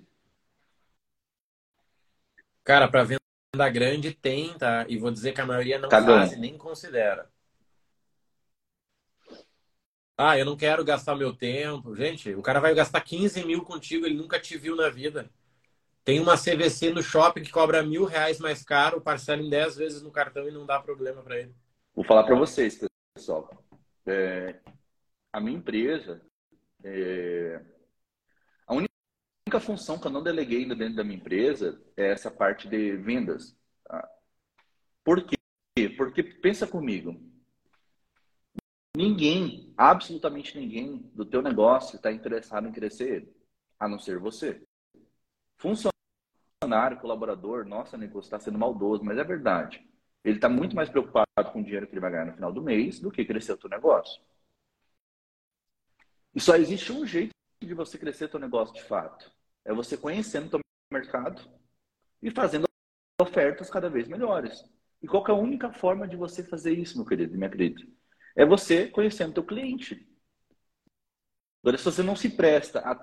[2.64, 4.86] Cara, para venda grande tem, tá?
[4.88, 6.12] E vou dizer que a maioria não Cagando.
[6.14, 7.30] faz e nem considera.
[10.18, 11.96] Ah, eu não quero gastar meu tempo.
[11.96, 15.30] Gente, o cara vai gastar 15 mil contigo, ele nunca te viu na vida.
[16.04, 20.02] Tem uma CVC no shopping que cobra mil reais mais caro, parcela em 10 vezes
[20.02, 21.56] no cartão e não dá problema para ele.
[21.96, 22.80] Vou falar para vocês,
[23.14, 23.50] pessoal.
[24.06, 24.60] É,
[25.32, 26.22] a minha empresa,
[26.84, 27.62] é,
[28.66, 32.68] a única função que eu não deleguei ainda dentro da minha empresa é essa parte
[32.68, 33.56] de vendas.
[33.84, 34.10] Tá?
[35.04, 35.38] Por quê?
[35.98, 37.22] Porque pensa comigo,
[38.96, 43.28] ninguém, absolutamente ninguém do teu negócio está interessado em crescer,
[43.80, 44.62] a não ser você.
[45.58, 49.86] Funcionário, colaborador, nossa, Nicolas, está sendo maldoso, mas é verdade.
[50.24, 52.62] Ele está muito mais preocupado com o dinheiro que ele vai ganhar no final do
[52.62, 54.22] mês do que crescer o teu negócio.
[56.34, 59.32] E só existe um jeito de você crescer teu negócio de fato.
[59.66, 60.60] É você conhecendo o teu
[60.92, 61.42] mercado
[62.22, 62.68] e fazendo
[63.20, 64.64] ofertas cada vez melhores.
[65.02, 67.82] E qual é a única forma de você fazer isso, meu querido, minha querida?
[68.36, 70.08] É você conhecendo o teu cliente.
[71.62, 72.96] Agora, se você não se presta a...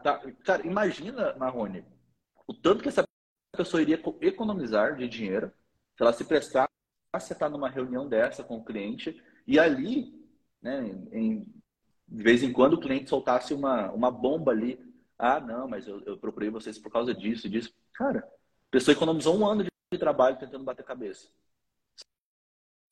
[0.45, 1.85] Cara, imagina, Marrone,
[2.47, 3.05] o tanto que essa
[3.57, 5.53] pessoa iria economizar de dinheiro
[5.97, 6.68] se ela se prestasse
[7.12, 10.12] a estar numa reunião dessa com o cliente e ali,
[10.61, 11.47] né, em,
[12.07, 14.79] de vez em quando o cliente soltasse uma, uma bomba ali.
[15.18, 17.72] Ah, não, mas eu, eu procurei vocês por causa disso e disso.
[17.95, 21.29] Cara, a pessoa economizou um ano de trabalho tentando bater cabeça.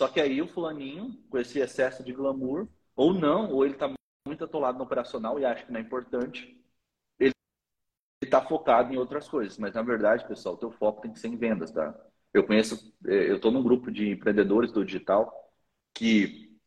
[0.01, 3.91] Só que aí o fulaninho, com esse excesso de glamour, ou não, ou ele está
[4.27, 6.61] muito atolado no operacional e acha que não é importante,
[7.19, 7.33] ele
[8.23, 9.59] está focado em outras coisas.
[9.59, 11.95] Mas na verdade, pessoal, o teu foco tem que ser em vendas, tá?
[12.33, 15.33] Eu conheço, é, eu estou num grupo de empreendedores do digital
[15.95, 16.59] que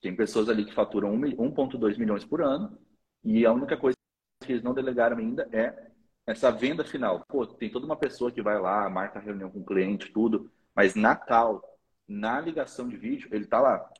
[0.00, 2.78] tem pessoas ali que faturam 1,2 milhões por ano
[3.24, 3.96] e a única coisa
[4.44, 5.90] que eles não delegaram ainda é
[6.26, 7.24] essa venda final.
[7.28, 10.94] Pô, tem toda uma pessoa que vai lá, marca reunião com o cliente, tudo, mas
[10.94, 11.62] na cal,
[12.08, 13.92] na ligação de vídeo, ele está lá.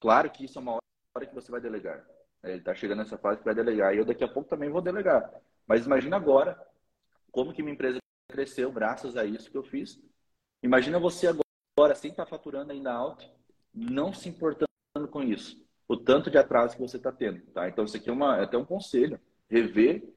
[0.00, 0.78] Claro que isso é uma
[1.16, 2.06] hora que você vai delegar.
[2.44, 3.92] Ele está chegando nessa fase que vai delegar.
[3.92, 5.28] E eu daqui a pouco também vou delegar.
[5.66, 6.56] Mas imagina agora
[7.32, 7.98] como que minha empresa
[8.28, 10.00] cresceu graças a isso que eu fiz.
[10.62, 13.28] Imagina você agora, sem estar tá faturando ainda alto,
[13.74, 14.68] não se importando
[15.10, 15.60] com isso.
[15.88, 17.40] O tanto de atraso que você está tendo.
[17.52, 17.68] Tá?
[17.68, 19.20] Então, isso aqui é, uma, é até um conselho.
[19.48, 20.12] Rever.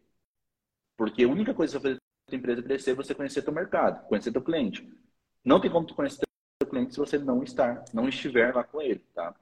[0.98, 3.54] Porque a única coisa que você vai fazer a empresa crescer é você conhecer teu
[3.54, 4.88] mercado, conhecer teu cliente.
[5.44, 6.29] Não tem como tu conhecer
[6.66, 9.34] cliente se você não estar, não estiver lá com ele, tá?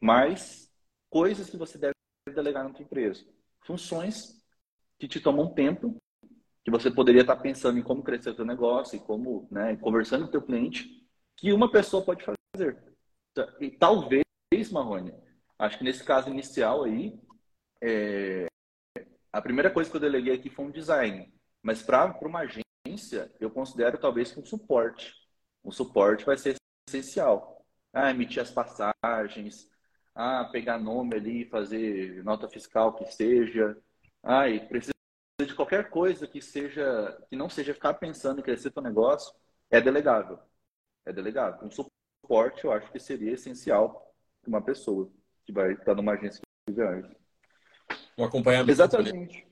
[0.00, 0.70] Mas
[1.08, 1.94] coisas que você deve
[2.34, 3.24] delegar na sua empresa,
[3.62, 4.44] funções
[4.98, 5.96] que te tomam tempo,
[6.64, 10.24] que você poderia estar pensando em como crescer o seu negócio e como, né, conversando
[10.24, 11.06] com o teu cliente,
[11.36, 12.76] que uma pessoa pode fazer.
[13.60, 14.24] E talvez,
[14.70, 15.14] Marrone,
[15.58, 17.18] acho que nesse caso inicial aí,
[17.80, 18.46] é,
[19.32, 21.32] a primeira coisa que eu deleguei aqui foi um design.
[21.62, 25.14] Mas para uma agência, eu considero talvez um suporte.
[25.64, 26.57] Um suporte vai ser
[26.88, 27.64] essencial.
[27.92, 29.70] Ah, emitir as passagens,
[30.14, 33.76] ah, pegar nome ali, fazer nota fiscal que seja.
[34.22, 34.92] Ah, e precisa
[35.40, 39.32] de qualquer coisa que seja, que não seja ficar pensando em crescer seu negócio,
[39.70, 40.38] é delegável.
[41.06, 41.66] É delegável.
[41.66, 45.10] Um suporte eu acho que seria essencial para uma pessoa
[45.46, 47.16] que vai estar numa agência de viagens.
[48.18, 48.70] Um acompanhamento.
[48.70, 49.47] Exatamente.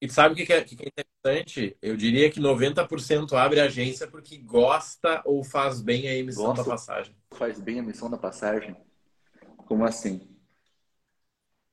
[0.00, 1.76] E sabe o que é, que é interessante?
[1.82, 6.70] Eu diria que 90% abre agência porque gosta ou faz bem a emissão gosta, da
[6.70, 7.16] passagem.
[7.32, 8.76] Faz bem a emissão da passagem?
[9.66, 10.28] Como assim?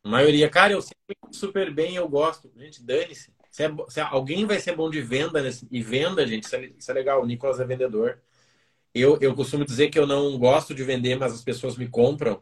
[0.04, 0.96] A maioria, cara, eu sei
[1.32, 2.52] super bem, eu gosto.
[2.56, 3.34] Gente, dane-se.
[3.52, 6.66] Se, é, se, alguém vai ser bom de venda nesse, e venda, gente, isso é,
[6.66, 7.22] isso é legal.
[7.22, 8.22] O Nicolas é vendedor.
[8.94, 12.42] Eu, eu costumo dizer que eu não gosto de vender, mas as pessoas me compram.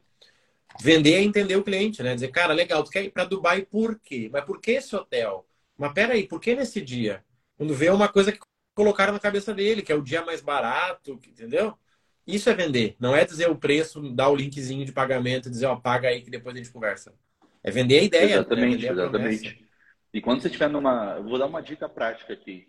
[0.82, 2.16] Vender é entender o cliente, né?
[2.16, 4.30] Dizer, cara, legal, tu quer ir para Dubai por quê?
[4.32, 5.46] Mas por que esse hotel?
[5.84, 7.26] Mas peraí, por que nesse dia?
[7.58, 8.40] Quando vê uma coisa que
[8.74, 11.78] colocaram na cabeça dele, que é o dia mais barato, entendeu?
[12.26, 12.96] Isso é vender.
[12.98, 16.30] Não é dizer o preço, dar o linkzinho de pagamento dizer, ó, paga aí que
[16.30, 17.14] depois a gente conversa.
[17.62, 18.28] É vender a ideia.
[18.28, 18.34] Né?
[18.36, 18.92] Exatamente, né?
[18.94, 19.70] exatamente.
[20.14, 21.18] E quando você estiver numa.
[21.18, 22.66] Eu vou dar uma dica prática aqui.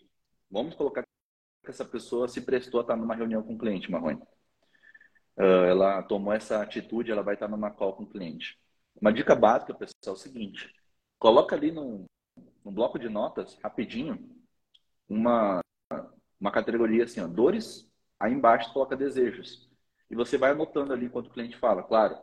[0.50, 1.04] Vamos colocar
[1.64, 4.20] que essa pessoa se prestou a estar numa reunião com o cliente, Marrone.
[5.36, 8.58] Uh, ela tomou essa atitude, ela vai estar numa call com o cliente.
[9.00, 10.68] Uma dica básica, pessoal, é o seguinte:
[11.16, 12.06] coloca ali num,
[12.64, 14.18] no bloco de notas, rapidinho,
[15.08, 15.60] uma,
[16.40, 19.68] uma categoria assim, ó, dores, aí embaixo coloca desejos.
[20.10, 22.18] E você vai anotando ali enquanto o cliente fala, claro.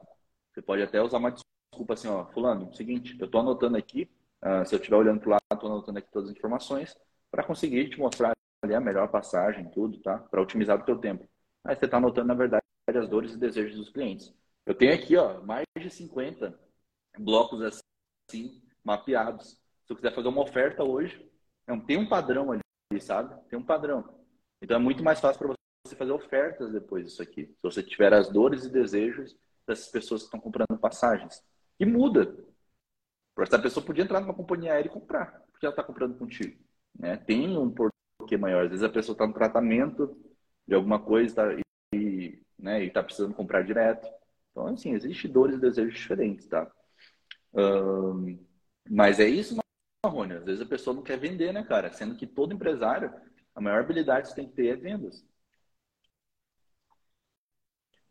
[0.54, 4.10] Você pode até usar uma desculpa assim, ó, fulano, seguinte, eu estou anotando aqui,
[4.44, 6.98] uh, se eu estiver olhando para o lado, estou anotando aqui todas as informações,
[7.30, 8.34] para conseguir te mostrar
[8.64, 10.18] ali a melhor passagem, tudo, tá?
[10.18, 11.28] Para otimizar o teu tempo.
[11.64, 14.34] Aí você está anotando, na verdade, as dores e desejos dos clientes.
[14.66, 16.60] Eu tenho aqui, ó, mais de 50
[17.18, 19.61] blocos assim, mapeados
[19.92, 21.30] eu quiser fazer uma oferta hoje,
[21.68, 23.36] é tem um padrão ali, sabe?
[23.50, 24.22] Tem um padrão.
[24.62, 27.46] Então é muito mais fácil para você fazer ofertas depois disso aqui.
[27.46, 29.36] Se você tiver as dores e desejos
[29.68, 31.44] dessas pessoas que estão comprando passagens.
[31.78, 32.36] que muda.
[33.40, 36.62] Essa pessoa podia entrar numa companhia aérea e comprar, porque ela está comprando contigo.
[36.98, 37.18] Né?
[37.18, 38.66] Tem um porquê maior.
[38.66, 40.16] Às vezes a pessoa está no tratamento
[40.68, 41.62] de alguma coisa tá,
[41.94, 44.08] e né, está precisando comprar direto.
[44.52, 46.70] Então, assim, existem dores e desejos diferentes, tá?
[47.54, 48.38] Um,
[48.90, 49.56] mas é isso,
[50.04, 50.34] Marrone.
[50.34, 51.92] Às vezes a pessoa não quer vender, né, cara?
[51.94, 53.14] Sendo que todo empresário,
[53.54, 55.24] a maior habilidade que você tem que ter é vendas.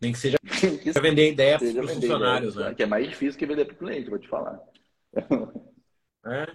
[0.00, 0.38] Nem que seja
[0.92, 2.74] para vender ideia para os funcionários, ideia, né?
[2.74, 4.60] Que é mais difícil que vender para o cliente, vou te falar.
[6.24, 6.46] É.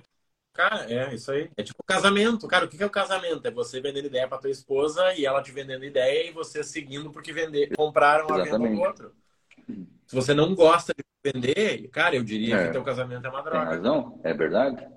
[0.54, 1.52] Cara, é isso aí.
[1.58, 2.48] É tipo casamento.
[2.48, 3.46] Cara, o que é o casamento?
[3.46, 7.12] É você vendendo ideia para tua esposa e ela te vendendo ideia e você seguindo
[7.12, 9.12] porque vender, compraram a venda do outro.
[9.68, 12.68] Se você não gosta de vender, cara, eu diria é.
[12.68, 13.66] que teu casamento é uma droga.
[13.66, 14.95] Tem razão, é verdade.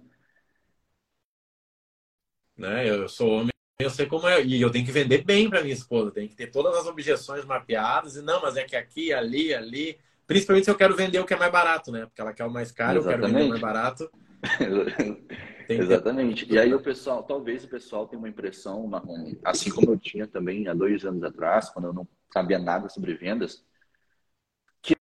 [2.59, 2.91] Né?
[2.91, 4.43] Eu sou homem, eu sei como é.
[4.43, 6.11] E eu tenho que vender bem para minha esposa.
[6.11, 8.17] Tem que ter todas as objeções mapeadas.
[8.17, 9.99] E não, mas é que aqui, ali, ali.
[10.27, 12.05] Principalmente se eu quero vender o que é mais barato, né?
[12.05, 13.23] Porque ela quer o mais caro, Exatamente.
[13.23, 14.11] eu quero vender o mais barato.
[15.69, 16.51] Exatamente.
[16.53, 18.91] E aí o pessoal, talvez o pessoal tenha uma impressão,
[19.45, 23.15] assim como eu tinha também há dois anos atrás, quando eu não sabia nada sobre
[23.15, 23.65] vendas,
[24.83, 24.97] que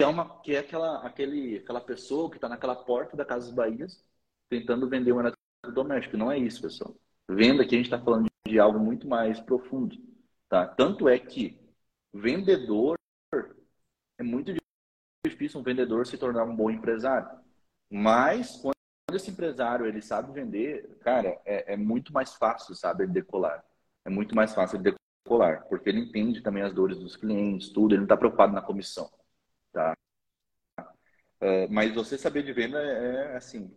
[0.00, 3.54] é uma, que é aquela, aquele, aquela pessoa que está naquela porta da Casa dos
[3.54, 4.04] Bahias
[4.48, 5.18] tentando vender um
[5.66, 6.16] eletrodoméstico.
[6.16, 6.94] Não é isso, pessoal.
[7.28, 9.96] Venda aqui a gente está falando de algo muito mais profundo,
[10.48, 10.66] tá?
[10.66, 11.60] Tanto é que
[12.12, 12.96] vendedor
[14.18, 14.52] é muito
[15.26, 17.28] difícil um vendedor se tornar um bom empresário.
[17.90, 18.74] Mas quando
[19.14, 23.64] esse empresário ele sabe vender, cara, é, é muito mais fácil, sabe, ele decolar.
[24.04, 27.92] É muito mais fácil ele decolar, porque ele entende também as dores dos clientes, tudo,
[27.92, 29.10] ele não está preocupado na comissão,
[29.72, 29.94] tá?
[31.40, 33.70] É, mas você saber de venda é, é, assim,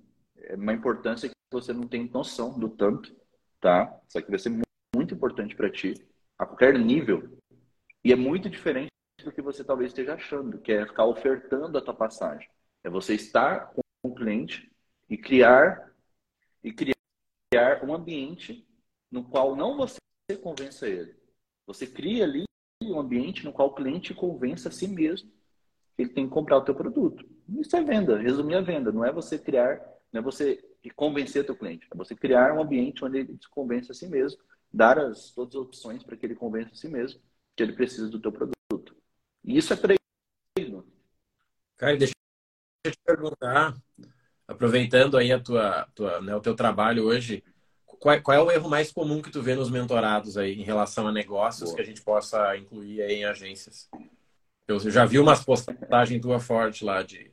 [0.44, 3.16] é uma importância que você não tem noção do tanto,
[3.60, 4.00] tá?
[4.08, 5.94] Isso aqui vai ser muito, muito importante para ti,
[6.38, 7.38] a qualquer nível.
[8.04, 8.90] E é muito diferente
[9.24, 12.48] do que você talvez esteja achando, que é ficar ofertando a tua passagem.
[12.84, 14.72] É você estar com o cliente
[15.10, 15.92] e criar
[16.64, 18.68] e criar um ambiente
[19.12, 19.98] no qual não você
[20.42, 21.16] convença ele.
[21.66, 22.46] Você cria ali
[22.82, 25.30] um ambiente no qual o cliente convença a si mesmo
[25.96, 27.26] que ele tem que comprar o teu produto.
[27.60, 28.92] Isso é venda, resumir a venda.
[28.92, 29.82] Não é você criar,
[30.12, 30.64] não é você
[30.95, 31.88] convencer teu cliente.
[31.91, 34.39] É você criar um ambiente onde ele se convence a si mesmo,
[34.72, 37.20] dar as, todas as opções para que ele convença a si mesmo
[37.55, 38.95] que ele precisa do teu produto.
[39.43, 40.88] E isso é treino.
[41.76, 42.14] Cara, deixa
[42.86, 43.76] eu te perguntar,
[44.47, 47.43] aproveitando aí a tua, tua né, o teu trabalho hoje,
[47.86, 51.05] qual, qual, é o erro mais comum que tu vê nos mentorados aí em relação
[51.05, 51.76] a negócios Boa.
[51.76, 53.89] que a gente possa incluir aí em agências?
[54.66, 57.30] Eu já vi umas postagens tua forte lá de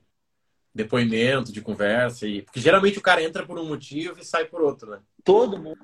[0.76, 4.60] depoimento, de conversa, e porque geralmente o cara entra por um motivo e sai por
[4.60, 5.00] outro, né?
[5.24, 5.78] Todo mundo,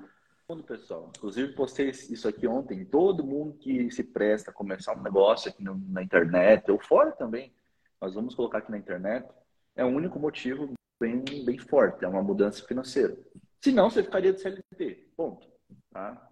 [0.66, 1.10] pessoal.
[1.16, 2.84] Inclusive postei isso aqui ontem.
[2.84, 7.52] Todo mundo que se presta a começar um negócio aqui na internet, ou fora também,
[8.00, 9.26] mas vamos colocar aqui na internet,
[9.74, 13.16] é o único motivo bem, bem forte, é uma mudança financeira.
[13.60, 15.48] Se não, você ficaria de CLT, ponto.
[15.90, 16.28] Tá?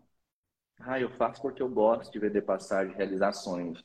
[0.80, 3.82] Ah, eu faço porque eu gosto de vender passagem, realizações.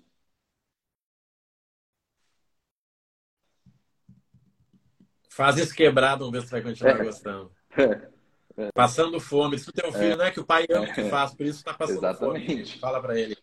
[5.36, 7.04] Faz isso quebrado, vamos ver se vai continuar é.
[7.04, 7.52] gostando.
[8.58, 8.72] É.
[8.72, 9.58] Passando fome.
[9.58, 10.16] Isso o teu filho, é.
[10.16, 12.72] não é que o pai ama que faz, por isso está passando Exatamente.
[12.72, 12.80] fome.
[12.80, 13.36] Fala para ele.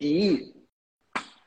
[0.00, 0.54] E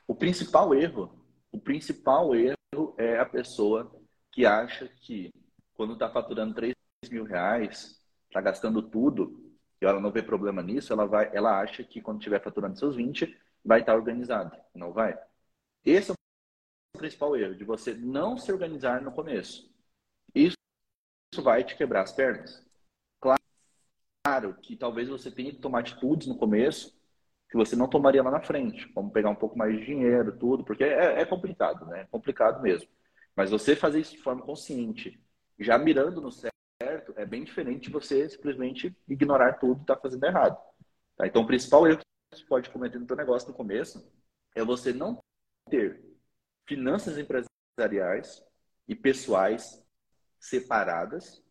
[0.06, 1.10] o principal erro,
[1.50, 3.90] o principal erro é a pessoa
[4.30, 5.32] que acha que
[5.72, 6.74] quando está faturando 3
[7.10, 11.82] mil reais, está gastando tudo, e ela não vê problema nisso, ela, vai, ela acha
[11.82, 13.34] que quando estiver faturando seus 20,
[13.64, 14.54] vai estar tá organizado.
[14.74, 15.18] Não vai.
[15.82, 19.77] Esse é o principal erro, de você não se organizar no começo.
[21.32, 22.66] Isso, vai te quebrar as pernas.
[23.20, 26.98] Claro que talvez você tenha que tomar atitudes no começo
[27.50, 30.64] que você não tomaria lá na frente, como pegar um pouco mais de dinheiro, tudo,
[30.64, 32.02] porque é, é complicado, né?
[32.02, 32.88] É complicado mesmo.
[33.34, 35.18] Mas você fazer isso de forma consciente,
[35.58, 40.02] já mirando no certo, é bem diferente de você simplesmente ignorar tudo e estar tá
[40.02, 40.58] fazendo errado.
[41.16, 41.26] Tá?
[41.26, 44.12] Então, o principal erro que você pode cometer no seu negócio no começo
[44.54, 45.18] é você não
[45.70, 46.04] ter
[46.66, 48.44] finanças empresariais
[48.86, 49.82] e pessoais
[50.40, 51.42] separadas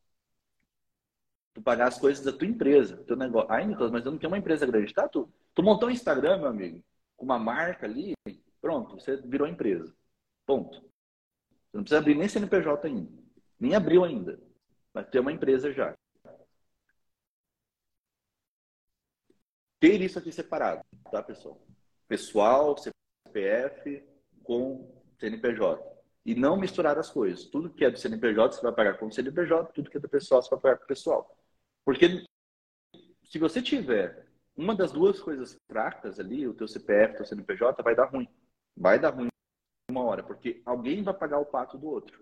[1.58, 3.52] tu pagar as coisas da tua empresa, teu negócio.
[3.52, 4.94] Ai, Nicolas, mas eu não tenho uma empresa grande.
[4.94, 6.84] Tá, tu, tu montou um Instagram, meu amigo,
[7.16, 8.14] com uma marca ali,
[8.62, 9.92] pronto, você virou empresa.
[10.46, 10.80] Ponto.
[10.80, 13.12] Você não precisa abrir nem CNPJ ainda.
[13.60, 14.40] Nem abriu ainda.
[14.94, 15.96] Vai ter uma empresa já.
[19.80, 21.60] Ter isso aqui separado, tá, pessoal?
[22.08, 24.04] Pessoal, CPF
[24.44, 25.97] com CNPJ.
[26.28, 27.46] E não misturar as coisas.
[27.46, 30.10] Tudo que é do CNPJ você vai pagar com o CNPJ, tudo que é do
[30.10, 31.38] pessoal você vai pagar com o pessoal.
[31.86, 32.26] Porque
[33.24, 37.82] se você tiver uma das duas coisas fracas ali, o teu CPF, o teu CNPJ,
[37.82, 38.28] vai dar ruim.
[38.76, 39.30] Vai dar ruim
[39.90, 42.22] uma hora, porque alguém vai pagar o pato do outro.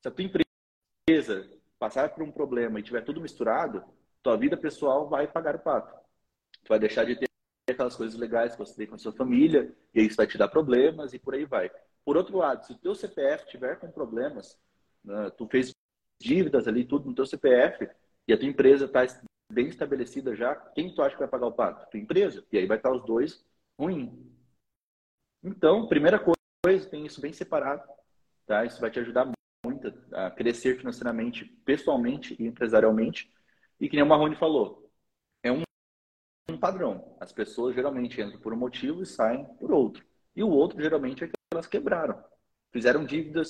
[0.00, 3.82] Se a tua empresa passar por um problema e tiver tudo misturado,
[4.22, 5.92] tua vida pessoal vai pagar o pato.
[6.62, 7.26] Tu vai deixar de ter
[7.68, 10.46] aquelas coisas legais que você tem com a sua família, e isso vai te dar
[10.46, 11.68] problemas e por aí vai.
[12.10, 14.58] Por outro lado, se o teu CPF tiver com problemas,
[15.04, 15.72] né, tu fez
[16.20, 17.88] dívidas ali, tudo no teu CPF,
[18.26, 19.06] e a tua empresa está
[19.52, 21.88] bem estabelecida já, quem tu acha que vai pagar o pato?
[21.88, 22.44] Tua empresa.
[22.50, 23.46] E aí vai estar os dois
[23.78, 24.10] ruins.
[25.40, 27.88] Então, primeira coisa, tem isso bem separado.
[28.44, 28.64] Tá?
[28.64, 29.30] Isso vai te ajudar
[29.64, 33.32] muito a crescer financeiramente, pessoalmente e empresarialmente.
[33.78, 34.90] E que nem o Marrone falou,
[35.44, 35.62] é um,
[36.50, 37.16] um padrão.
[37.20, 40.04] As pessoas geralmente entram por um motivo e saem por outro.
[40.34, 42.22] E o outro geralmente é que elas quebraram.
[42.72, 43.48] Fizeram dívidas,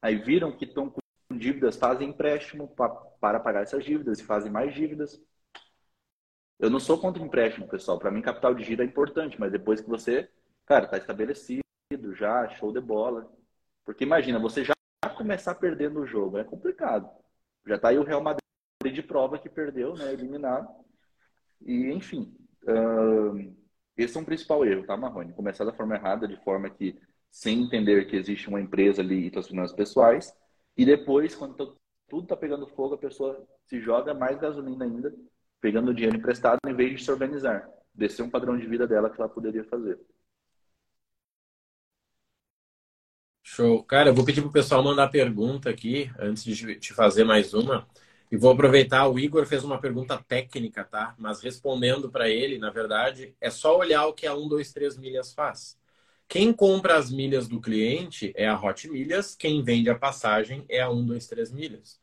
[0.00, 1.00] aí viram que estão com
[1.36, 5.20] dívidas, fazem empréstimo pra, para pagar essas dívidas e fazem mais dívidas.
[6.58, 7.98] Eu não sou contra empréstimo, pessoal.
[7.98, 10.30] Para mim, capital de giro é importante, mas depois que você,
[10.64, 11.62] cara, está estabelecido
[12.14, 13.30] já, show de bola.
[13.84, 14.74] Porque imagina, você já
[15.16, 17.10] começar perdendo o jogo, é complicado.
[17.66, 18.40] Já está aí o Real Madrid
[18.82, 20.68] de prova que perdeu, né, eliminado.
[21.60, 22.34] E, enfim,
[23.96, 25.32] esse é um principal erro, tá, Marrone?
[25.32, 26.98] Começar da forma errada, de forma que,
[27.30, 30.34] sem entender que existe uma empresa ali e suas finanças pessoais,
[30.76, 31.76] e depois, quando
[32.08, 35.14] tudo está pegando fogo, a pessoa se joga mais gasolina ainda,
[35.60, 37.68] pegando dinheiro emprestado, em vez de se organizar.
[37.94, 39.98] Descer um padrão de vida dela que ela poderia fazer.
[43.42, 43.82] Show.
[43.84, 47.88] Cara, eu vou pedir pro pessoal mandar pergunta aqui, antes de te fazer mais uma.
[48.30, 51.14] E vou aproveitar, o Igor fez uma pergunta técnica, tá?
[51.18, 54.96] Mas respondendo para ele, na verdade, é só olhar o que a 1, 2, 3
[54.98, 55.78] milhas faz.
[56.28, 60.80] Quem compra as milhas do cliente é a Hot Milhas, quem vende a passagem é
[60.80, 62.00] a 1, 2, 3 milhas.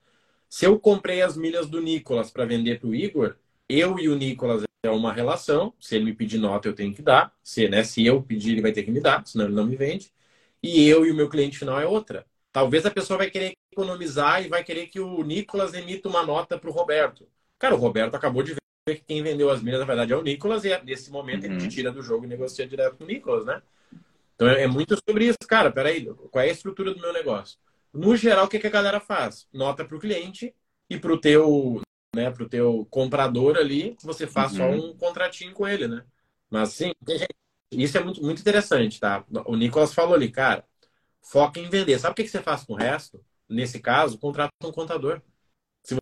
[0.49, 3.35] Se eu comprei as milhas do Nicolas para vender para o Igor,
[3.67, 5.73] eu e o Nicolas é uma relação.
[5.79, 7.33] Se ele me pedir nota, eu tenho que dar.
[7.43, 9.75] Se, né, se eu pedir, ele vai ter que me dar, senão ele não me
[9.75, 10.13] vende.
[10.61, 12.25] E eu e o meu cliente final é outra.
[12.53, 16.55] Talvez a pessoa vai querer economizar e vai querer que o Nicolas emita uma nota
[16.55, 17.27] para o Roberto.
[17.57, 20.21] Cara, o Roberto acabou de ver que quem vendeu as milhas, na verdade, é o
[20.21, 21.53] Nicolas, e é, nesse momento uhum.
[21.53, 23.59] ele te tira do jogo e negocia direto com o Nicolas, né?
[24.35, 25.71] Então é, é muito sobre isso, cara.
[25.71, 27.57] Peraí, qual é a estrutura do meu negócio?
[27.91, 29.47] No geral, o que, que a galera faz?
[29.51, 30.53] Nota para o cliente
[30.87, 31.81] e para o teu,
[32.15, 34.57] né, pro teu comprador ali, você faz uhum.
[34.57, 36.03] só um contratinho com ele, né?
[36.51, 36.91] Mas sim,
[37.71, 39.25] isso é muito, muito interessante, tá?
[39.45, 40.63] O Nicolas falou ali, cara,
[41.23, 41.97] foca em vender.
[41.97, 43.23] Sabe o que, você faz com o resto?
[43.49, 45.21] Nesse caso, contrata um contador.
[45.83, 45.97] Se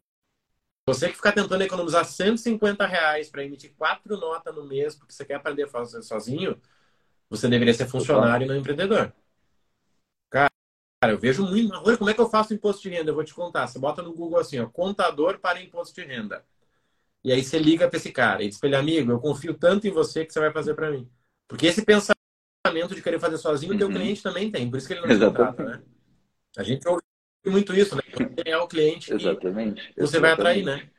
[0.87, 5.23] você que ficar tentando economizar 150 reais para emitir quatro notas no mês, porque você
[5.23, 6.59] quer aprender a fazer sozinho,
[7.29, 9.13] você deveria ser funcionário e não empreendedor.
[10.29, 11.73] Cara, eu vejo muito.
[11.73, 13.09] Olha, como é que eu faço imposto de renda?
[13.09, 13.67] Eu vou te contar.
[13.67, 16.45] Você bota no Google assim, ó, contador para imposto de renda.
[17.23, 19.87] E aí você liga para esse cara e diz para ele, amigo, eu confio tanto
[19.87, 21.09] em você que você vai fazer para mim.
[21.47, 22.20] Porque esse pensamento
[22.63, 23.93] de querer fazer sozinho, o teu uhum.
[23.93, 24.69] cliente também tem.
[24.69, 25.81] Por isso que ele não te contrata, né?
[26.57, 27.01] A gente ouve
[27.45, 28.01] muito isso, né?
[28.03, 29.81] Quem é o cliente Exatamente.
[29.93, 30.21] você Exatamente.
[30.21, 30.89] vai atrair, né?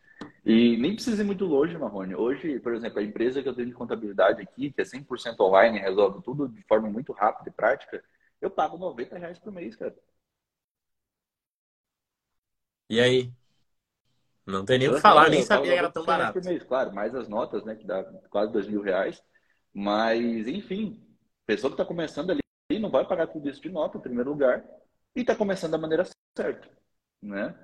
[0.44, 2.16] E nem precisa ir muito longe, Marrone.
[2.16, 5.78] Hoje, por exemplo, a empresa que eu tenho de contabilidade aqui, que é 100% online,
[5.78, 8.02] resolve tudo de forma muito rápida e prática,
[8.40, 9.94] eu pago 90 reais por mês, cara.
[12.90, 13.32] E aí?
[14.44, 16.32] Não tem nem o que falar, nem sabia que era tão barato.
[16.32, 19.22] Por mês, claro, mais as notas, né, que dá quase dois mil reais.
[19.72, 21.00] Mas, enfim,
[21.46, 22.42] pessoa que está começando ali
[22.78, 24.64] não vai pagar tudo isso de nota, em primeiro lugar,
[25.14, 26.04] e está começando da maneira
[26.36, 26.68] certa,
[27.20, 27.54] né?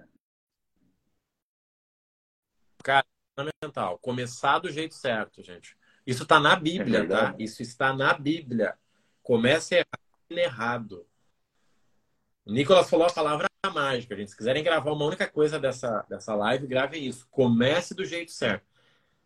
[2.82, 3.06] Cara,
[3.38, 3.98] fundamental.
[3.98, 5.76] Começar do jeito certo, gente.
[6.06, 7.34] Isso está na Bíblia, é tá?
[7.38, 8.76] Isso está na Bíblia.
[9.22, 9.84] Comece
[10.30, 11.06] errado.
[12.44, 14.30] O Nicolas falou a palavra mágica, gente.
[14.30, 17.28] Se quiserem gravar uma única coisa dessa, dessa live, gravem isso.
[17.30, 18.66] Comece do jeito certo.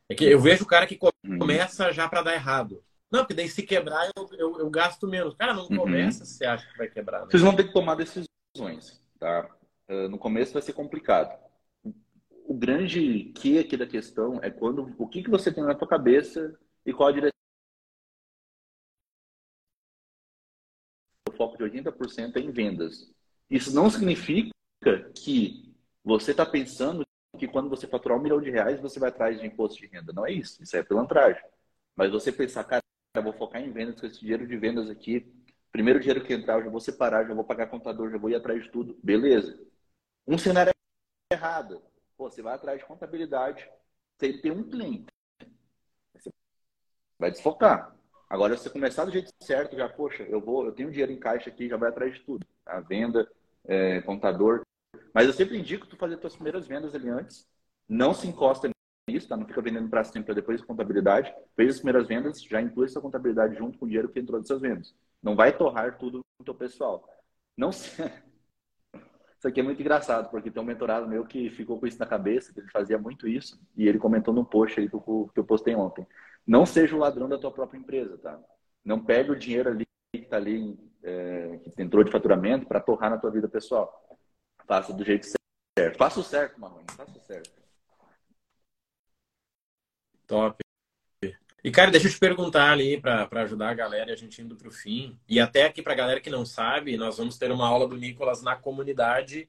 [0.09, 1.39] É que eu vejo o cara que uhum.
[1.39, 2.83] começa já para dar errado.
[3.13, 5.35] Não, porque daí se quebrar eu, eu, eu gasto menos.
[5.35, 5.77] Cara, não uhum.
[5.77, 6.25] começa uhum.
[6.25, 7.21] se você acha que vai quebrar.
[7.21, 7.27] Né?
[7.31, 9.49] Vocês vão ter que tomar decisões, tá?
[9.89, 11.39] Uh, no começo vai ser complicado
[12.53, 15.89] o grande que aqui da questão é quando o que, que você tem na tua
[15.89, 16.55] cabeça
[16.85, 17.33] e qual a direção.
[21.29, 23.11] O foco de 80% é em vendas.
[23.49, 24.53] Isso não significa
[25.15, 27.07] que você está pensando
[27.39, 30.13] que quando você faturar um milhão de reais você vai atrás de imposto de renda.
[30.13, 30.63] Não é isso.
[30.63, 31.43] Isso é pilantragem.
[31.97, 32.82] Mas você pensar, cara,
[33.15, 35.33] eu vou focar em vendas com esse dinheiro de vendas aqui.
[35.71, 38.35] Primeiro dinheiro que entrar, eu já vou separar, já vou pagar contador, já vou ir
[38.35, 38.99] atrás de tudo.
[39.03, 39.59] Beleza.
[40.27, 40.73] Um cenário
[41.31, 41.83] errado
[42.23, 43.69] Pô, você vai atrás de contabilidade,
[44.17, 45.07] você tem um cliente.
[46.15, 46.31] Você
[47.19, 47.97] vai desfocar.
[48.31, 51.19] Agora, se você começar do jeito certo, já, poxa, eu vou, eu tenho dinheiro em
[51.19, 52.47] caixa aqui, já vai atrás de tudo.
[52.65, 53.29] A venda,
[53.65, 54.63] é, contador.
[55.13, 57.45] Mas eu sempre indico tu fazer tuas primeiras vendas ali antes.
[57.89, 58.71] Não se encosta
[59.13, 59.37] nisso, tá?
[59.37, 61.35] Não fica vendendo para sempre para depois contabilidade.
[61.55, 64.61] Fez as primeiras vendas, já inclui essa contabilidade junto com o dinheiro que entrou dessas
[64.61, 64.95] vendas.
[65.23, 67.09] Não vai torrar tudo no teu pessoal.
[67.57, 68.03] Não se...
[69.39, 72.07] Isso aqui é muito engraçado, porque tem um mentorado meu que ficou com isso na
[72.07, 75.41] cabeça, que ele fazia muito isso, e ele comentou num post aí que eu, que
[75.41, 76.07] eu postei ontem.
[76.47, 78.39] Não seja o ladrão da tua própria empresa, tá?
[78.85, 79.85] Não pegue o dinheiro ali
[80.15, 84.17] que está ali, é, que entrou de faturamento, para torrar na tua vida pessoal.
[84.65, 85.27] Faça do jeito
[85.77, 85.99] certo.
[85.99, 86.87] Faça o certo, Marrone.
[86.97, 87.62] Faça o certo.
[90.33, 90.57] Top.
[91.63, 94.57] E, cara, deixa eu te perguntar ali para ajudar a galera e a gente indo
[94.57, 95.19] para o fim.
[95.29, 97.99] E até aqui para a galera que não sabe, nós vamos ter uma aula do
[97.99, 99.47] Nicolas na comunidade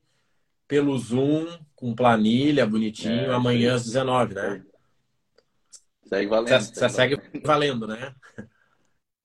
[0.68, 4.62] pelo Zoom, com planilha, bonitinho, é, amanhã às 19, né?
[6.04, 6.62] Segue valendo.
[6.62, 8.14] Você segue valendo, né?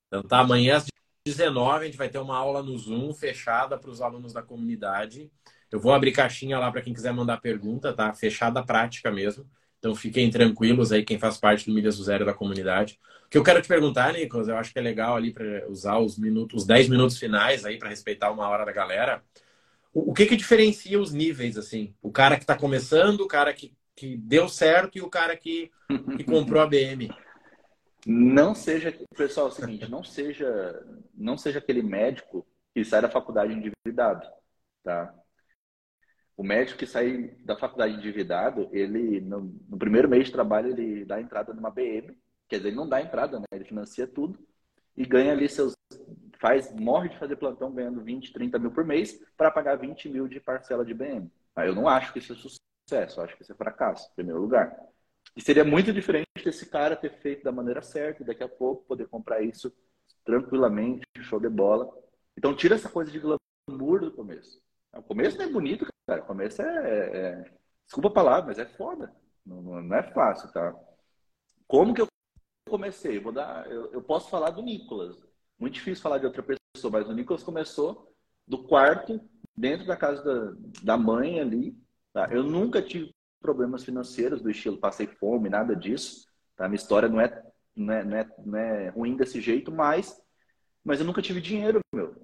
[0.07, 0.87] Então tá, amanhã às
[1.27, 5.29] 19 a gente vai ter uma aula no Zoom fechada para os alunos da comunidade.
[5.73, 8.15] Eu vou abrir caixinha lá para quem quiser mandar pergunta, tá?
[8.15, 9.45] Fechada prática mesmo.
[9.79, 12.99] Então fiquem tranquilos aí, quem faz parte do Milhas do Zero da comunidade.
[13.27, 15.99] O que eu quero te perguntar, Nicolas, eu acho que é legal ali para usar
[15.99, 19.23] os minutos, os 10 minutos finais aí para respeitar uma hora da galera.
[19.93, 21.95] O, o, que que diferencia os níveis, assim?
[22.03, 25.71] O cara que está começando, o cara que, que deu certo e o cara que,
[26.17, 27.11] que comprou a BM.
[28.07, 30.83] Não seja, pessoal, é o seguinte, não seja,
[31.15, 34.27] não seja aquele médico que sai da faculdade endividado,
[34.83, 35.15] tá?
[36.39, 41.05] O médico que sai da faculdade endividado, ele, no, no, primeiro mês de trabalho, ele
[41.05, 42.17] dá entrada numa BM,
[42.49, 43.45] quer dizer, ele não dá entrada, né?
[43.51, 44.39] Ele financia tudo
[44.97, 45.75] e ganha ali seus.
[46.41, 50.29] faz Morre de fazer plantão ganhando 20, 30 mil por mês para pagar 20 mil
[50.29, 51.29] de parcela de BM.
[51.57, 54.79] Eu não acho que isso é sucesso, acho que isso é fracasso, em primeiro lugar.
[55.35, 58.85] E seria muito diferente desse cara ter feito da maneira certa e daqui a pouco
[58.85, 59.75] poder comprar isso
[60.25, 61.93] tranquilamente, show de bola.
[62.37, 64.63] Então tira essa coisa de glamour do começo.
[64.95, 66.23] O começo não é bonito, cara.
[66.23, 67.51] Começo é, é...
[67.85, 69.15] Desculpa a palavra, mas é foda.
[69.45, 70.75] Não, não, é fácil, tá?
[71.67, 72.09] Como que eu
[72.69, 73.21] comecei?
[73.21, 73.71] Vou dar...
[73.71, 75.17] Eu, eu posso falar do Nicolas.
[75.59, 78.15] Muito difícil falar de outra pessoa, mas o Nicolas começou
[78.47, 79.21] do quarto,
[79.57, 81.77] dentro da casa da, da mãe ali.
[82.13, 82.29] Tá?
[82.31, 86.27] Eu nunca tive problemas financeiros do estilo passei fome, nada disso.
[86.57, 86.69] Tá?
[86.69, 87.43] Minha história não é,
[87.77, 90.21] não é, não é, não é ruim desse jeito, mas,
[90.83, 92.15] mas eu nunca tive dinheiro, meu.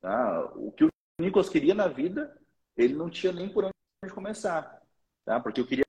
[0.00, 0.52] Tá?
[0.54, 2.34] O que o Nicolas queria na vida,
[2.76, 4.82] ele não tinha nem por onde começar,
[5.24, 5.40] tá?
[5.40, 5.86] Porque eu queria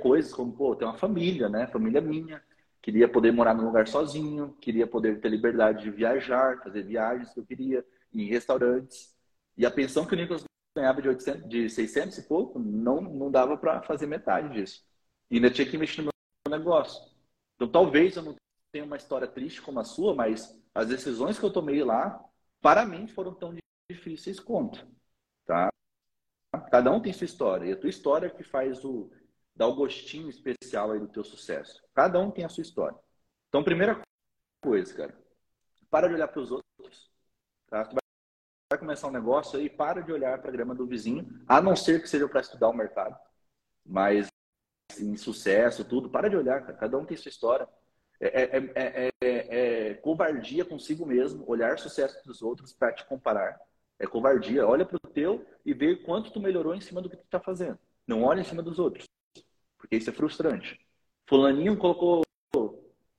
[0.00, 1.66] coisas como, pô, ter uma família, né?
[1.66, 2.42] Família minha.
[2.82, 7.40] Queria poder morar num lugar sozinho, queria poder ter liberdade de viajar, fazer viagens que
[7.40, 9.14] eu queria, ir em restaurantes.
[9.56, 10.44] E a pensão que o Nicolas
[10.76, 14.84] ganhava de, 800, de 600 e pouco, não, não dava para fazer metade disso.
[15.30, 16.10] E ainda tinha que investir no
[16.46, 17.10] meu negócio.
[17.54, 18.36] Então, talvez eu não
[18.72, 22.22] tenha uma história triste como a sua, mas as decisões que eu tomei lá,
[22.60, 23.54] para mim, foram tão
[23.90, 24.86] difíceis quanto.
[25.46, 25.70] Tá?
[26.58, 27.66] Cada um tem sua história.
[27.66, 29.10] E a tua história é que faz o.
[29.54, 31.82] dá o gostinho especial aí do teu sucesso.
[31.94, 32.98] Cada um tem a sua história.
[33.48, 34.00] Então, primeira
[34.60, 35.18] coisa, cara,
[35.90, 37.10] para de olhar para os outros.
[37.68, 37.84] Tá?
[37.84, 37.96] Tu
[38.70, 41.76] vai começar um negócio aí, para de olhar para a grama do vizinho, a não
[41.76, 43.16] ser que seja para estudar o mercado.
[43.84, 44.28] Mas
[44.98, 46.78] em sucesso, tudo, para de olhar, cara.
[46.78, 47.68] cada um tem sua história.
[48.20, 53.60] É, é, é, é, covardia consigo mesmo, olhar sucesso dos outros para te comparar.
[53.98, 54.66] É covardia.
[54.66, 57.40] Olha para o teu e vê quanto tu melhorou em cima do que tu está
[57.40, 57.78] fazendo.
[58.06, 59.06] Não olha em cima dos outros,
[59.78, 60.78] porque isso é frustrante.
[61.28, 62.22] Fulaninho colocou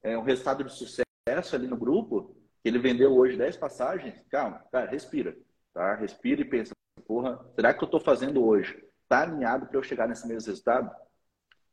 [0.04, 4.16] é, um resultado de sucesso ali no grupo, ele vendeu hoje 10 passagens.
[4.30, 5.36] Calma, cara, respira.
[5.74, 5.96] Tá?
[5.96, 6.74] Respira e pensa,
[7.08, 8.84] porra, será que eu estou fazendo hoje?
[9.04, 10.90] Está alinhado para eu chegar nesse mesmo resultado?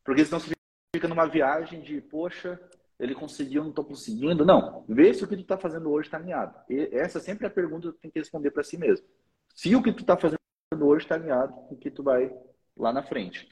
[0.03, 0.53] Porque senão você
[0.95, 2.59] fica numa viagem de, poxa,
[2.99, 4.45] ele conseguiu, não estou conseguindo.
[4.45, 6.55] Não, vê se o que tu está fazendo hoje está alinhado.
[6.69, 9.05] E essa sempre é a pergunta que tu tem que responder para si mesmo.
[9.53, 10.39] Se o que tu está fazendo
[10.81, 12.33] hoje está alinhado com o que tu vai
[12.75, 13.47] lá na frente.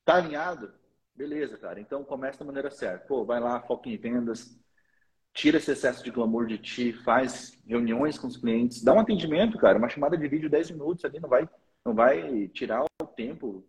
[0.00, 0.72] Está alinhado?
[1.14, 1.80] Beleza, cara.
[1.80, 3.06] Então começa da maneira certa.
[3.06, 4.58] Pô, vai lá, foca em vendas,
[5.32, 9.58] tira esse excesso de glamour de ti, faz reuniões com os clientes, dá um atendimento,
[9.58, 11.48] cara, uma chamada de vídeo 10 minutos ali, não vai,
[11.84, 13.64] não vai tirar o tempo.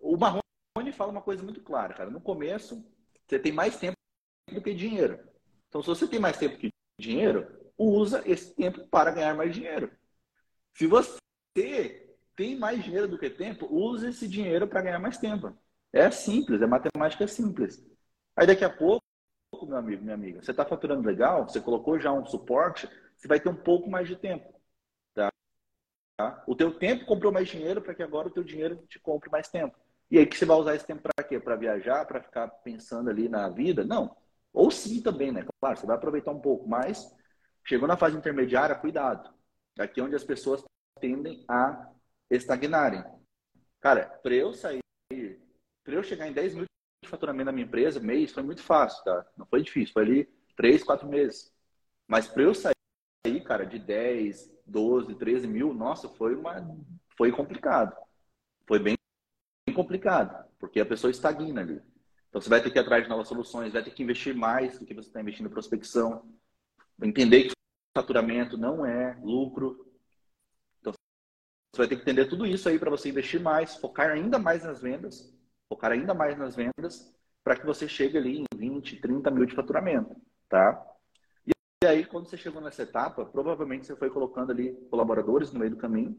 [0.00, 2.10] O Marrone fala uma coisa muito clara, cara.
[2.10, 2.84] No começo,
[3.26, 3.96] você tem mais tempo
[4.54, 5.18] do que dinheiro.
[5.68, 7.46] Então, se você tem mais tempo que dinheiro,
[7.78, 9.90] usa esse tempo para ganhar mais dinheiro.
[10.74, 11.18] Se você
[12.36, 15.56] tem mais dinheiro do que tempo, use esse dinheiro para ganhar mais tempo.
[15.92, 17.84] É simples, é matemática simples.
[18.36, 19.02] Aí daqui a pouco,
[19.62, 23.40] meu amigo, minha amiga, você está faturando legal, você colocou já um suporte, você vai
[23.40, 24.54] ter um pouco mais de tempo.
[25.14, 25.30] Tá?
[26.46, 29.48] O teu tempo comprou mais dinheiro para que agora o teu dinheiro te compre mais
[29.48, 29.74] tempo.
[30.10, 31.40] E aí que você vai usar esse tempo para quê?
[31.40, 33.84] Para viajar, para ficar pensando ali na vida?
[33.84, 34.14] Não.
[34.52, 35.44] Ou sim também, né?
[35.60, 37.14] Claro, você vai aproveitar um pouco, mas
[37.64, 39.32] chegou na fase intermediária, cuidado.
[39.78, 40.62] Aqui é onde as pessoas
[41.00, 41.88] tendem a
[42.30, 43.02] estagnarem.
[43.80, 44.80] Cara, para eu sair,
[45.84, 46.64] para eu chegar em 10 mil
[47.02, 49.26] de faturamento na minha empresa, mês, foi muito fácil, tá?
[49.36, 51.52] Não foi difícil, foi ali 3, 4 meses.
[52.06, 52.74] Mas para eu sair,
[53.44, 56.56] cara, de 10, 12, 13 mil, nossa, foi uma,
[57.16, 57.96] foi complicado.
[58.66, 58.96] Foi bem
[59.74, 61.82] complicado, porque a pessoa estagna ali.
[62.30, 64.78] Então você vai ter que ir atrás de novas soluções, vai ter que investir mais
[64.78, 66.32] do que você está investindo em prospecção,
[67.02, 67.52] entender que
[67.96, 69.84] faturamento não é lucro.
[70.80, 70.92] Então
[71.72, 74.62] você vai ter que entender tudo isso aí para você investir mais, focar ainda mais
[74.62, 75.36] nas vendas,
[75.68, 77.12] focar ainda mais nas vendas,
[77.42, 80.14] para que você chegue ali em 20, 30 mil de faturamento,
[80.48, 80.86] tá?
[81.82, 85.70] E aí, quando você chegou nessa etapa, provavelmente você foi colocando ali colaboradores no meio
[85.70, 86.14] do caminho,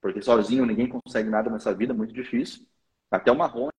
[0.00, 2.64] porque sozinho ninguém consegue nada nessa vida, muito difícil.
[3.10, 3.72] Até o Marrone,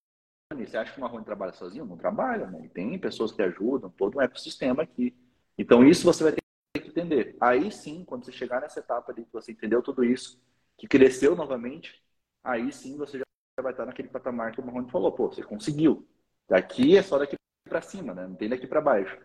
[0.56, 1.86] você acha que o Marrone trabalha sozinho?
[1.86, 2.70] Não trabalha, né?
[2.74, 5.16] Tem pessoas que ajudam, todo um ecossistema aqui.
[5.58, 6.42] Então, isso você vai ter
[6.82, 7.38] que entender.
[7.40, 10.42] Aí sim, quando você chegar nessa etapa ali, que você entendeu tudo isso,
[10.78, 12.04] que cresceu novamente,
[12.44, 13.26] aí sim você já
[13.62, 16.08] vai estar naquele patamar que o Marrone falou, pô, você conseguiu.
[16.48, 18.28] Daqui é só daqui para cima, né?
[18.28, 19.18] Não tem daqui para baixo.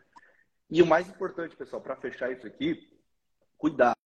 [0.71, 2.93] E o mais importante, pessoal, para fechar isso aqui,
[3.57, 3.97] cuidado.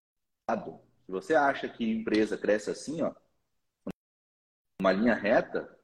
[1.04, 3.14] Se você acha que empresa cresce assim, ó,
[4.80, 5.78] uma linha reta,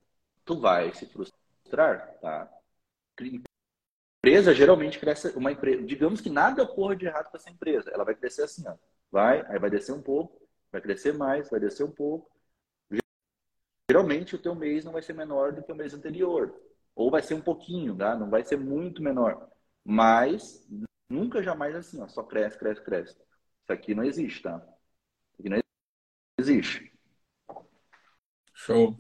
[0.46, 2.50] tu vai se frustrar, tá?
[4.24, 8.04] Empresa geralmente cresce uma empresa, digamos que nada ocorra de errado com essa empresa, ela
[8.04, 8.74] vai crescer assim, ó.
[9.10, 10.40] Vai, aí vai descer um pouco,
[10.70, 12.30] vai crescer mais, vai descer um pouco.
[13.90, 16.54] Geralmente o teu mês não vai ser menor do que o mês anterior,
[16.94, 18.16] ou vai ser um pouquinho, tá?
[18.16, 19.48] Não vai ser muito menor.
[19.84, 20.66] Mas
[21.08, 23.12] nunca jamais assim, ó, só cresce, cresce, cresce.
[23.12, 24.56] Isso aqui não existe, tá?
[25.32, 25.58] Isso aqui não
[26.38, 26.92] existe.
[28.54, 28.96] Show.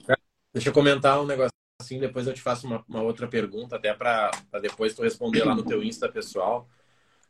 [0.56, 3.92] Deixa eu comentar um negócio assim, depois eu te faço uma, uma outra pergunta, até
[3.92, 4.30] para
[4.62, 6.66] depois tu responder lá no teu Insta pessoal.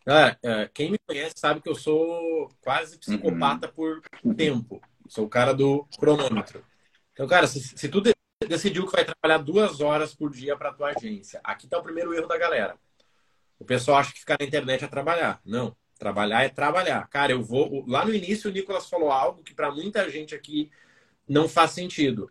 [0.06, 0.36] Ah,
[0.72, 4.00] quem me conhece sabe que eu sou quase psicopata por
[4.36, 4.80] tempo.
[5.08, 6.64] Sou o cara do cronômetro.
[7.14, 8.00] Então, cara, se, se tu
[8.46, 12.14] decidiu que vai trabalhar duas horas por dia para tua agência, aqui tá o primeiro
[12.14, 12.76] erro da galera.
[13.58, 15.40] O pessoal acha que ficar na internet é trabalhar.
[15.44, 15.76] Não.
[15.98, 17.08] Trabalhar é trabalhar.
[17.08, 17.84] Cara, eu vou.
[17.88, 20.70] Lá no início, o Nicolas falou algo que para muita gente aqui
[21.28, 22.30] não faz sentido,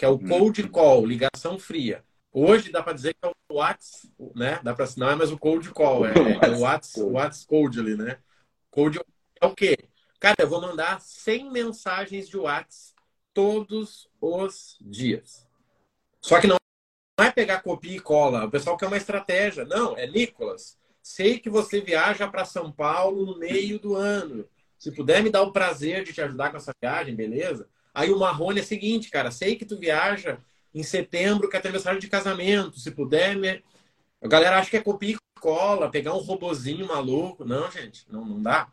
[0.00, 2.02] que é o cold call, ligação fria.
[2.32, 4.58] Hoje dá para dizer que é o WhatsApp, né?
[4.62, 7.94] Dá para não é mais o cold call, é, é o WhatsApp, WhatsApp cold ali,
[7.94, 8.18] né?
[8.70, 9.76] Cold é o quê?
[10.18, 12.94] Cara, eu vou mandar 100 mensagens de WhatsApp
[13.34, 15.46] todos os dias.
[16.22, 16.56] Só que não
[17.18, 18.46] não é pegar copia e cola.
[18.46, 19.66] O pessoal quer uma estratégia.
[19.66, 20.78] Não, é Nicolas.
[21.02, 24.48] Sei que você viaja para São Paulo no meio do ano.
[24.78, 27.68] Se puder me dar o prazer de te ajudar com essa viagem, beleza?
[28.00, 29.30] Aí o Marrone é o seguinte, cara.
[29.30, 30.38] Sei que tu viaja
[30.74, 32.80] em setembro, quer ter mensagem de casamento.
[32.80, 33.62] Se puder, me...
[34.22, 37.44] a galera acha que é copia e cola, pegar um robozinho maluco.
[37.44, 38.72] Não, gente, não, não dá.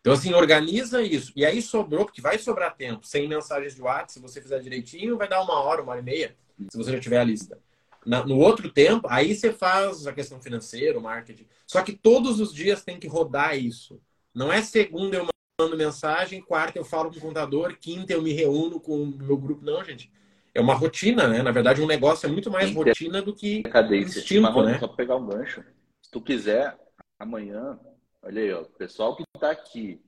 [0.00, 1.32] Então, assim, organiza isso.
[1.36, 3.06] E aí sobrou, porque vai sobrar tempo.
[3.06, 6.04] Sem mensagens de WhatsApp, se você fizer direitinho, vai dar uma hora, uma hora e
[6.04, 6.34] meia,
[6.70, 7.58] se você já tiver a lista.
[8.06, 11.46] Na, no outro tempo, aí você faz a questão financeira, o marketing.
[11.66, 14.00] Só que todos os dias tem que rodar isso.
[14.32, 15.26] Não é segunda eu
[15.58, 19.36] mando mensagem, quarta eu falo com o contador, quinta eu me reúno com o meu
[19.36, 19.64] grupo.
[19.64, 20.12] Não, gente.
[20.54, 21.42] É uma rotina, né?
[21.42, 24.20] Na verdade, um negócio é muito mais rotina do que cadência.
[24.20, 24.78] instinto, Mas, né?
[24.78, 25.62] Só pegar um gancho.
[26.02, 26.78] Se tu quiser,
[27.18, 27.78] amanhã,
[28.22, 30.02] olha aí, ó, o pessoal que está aqui,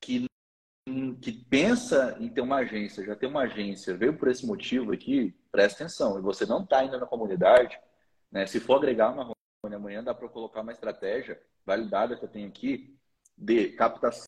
[0.00, 0.26] que
[1.22, 5.34] que pensa em ter uma agência, já tem uma agência, veio por esse motivo aqui,
[5.50, 6.18] presta atenção.
[6.18, 7.78] E você não está ainda na comunidade,
[8.30, 8.46] né?
[8.46, 9.32] Se for agregar uma
[9.64, 12.94] amanhã, dá para colocar uma estratégia validada que eu tenho aqui
[13.36, 14.26] de captação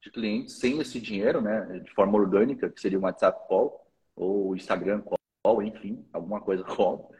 [0.00, 1.80] de clientes sem esse dinheiro, né?
[1.80, 5.02] De forma orgânica, que seria o WhatsApp Call ou Instagram
[5.42, 7.10] Call, enfim, alguma coisa call.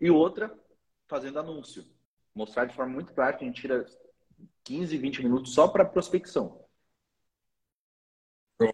[0.00, 0.52] E outra,
[1.08, 1.84] fazendo anúncio.
[2.34, 3.86] Mostrar de forma muito prática, a gente tira
[4.64, 6.64] 15, 20 minutos só para prospecção.
[8.60, 8.72] Show.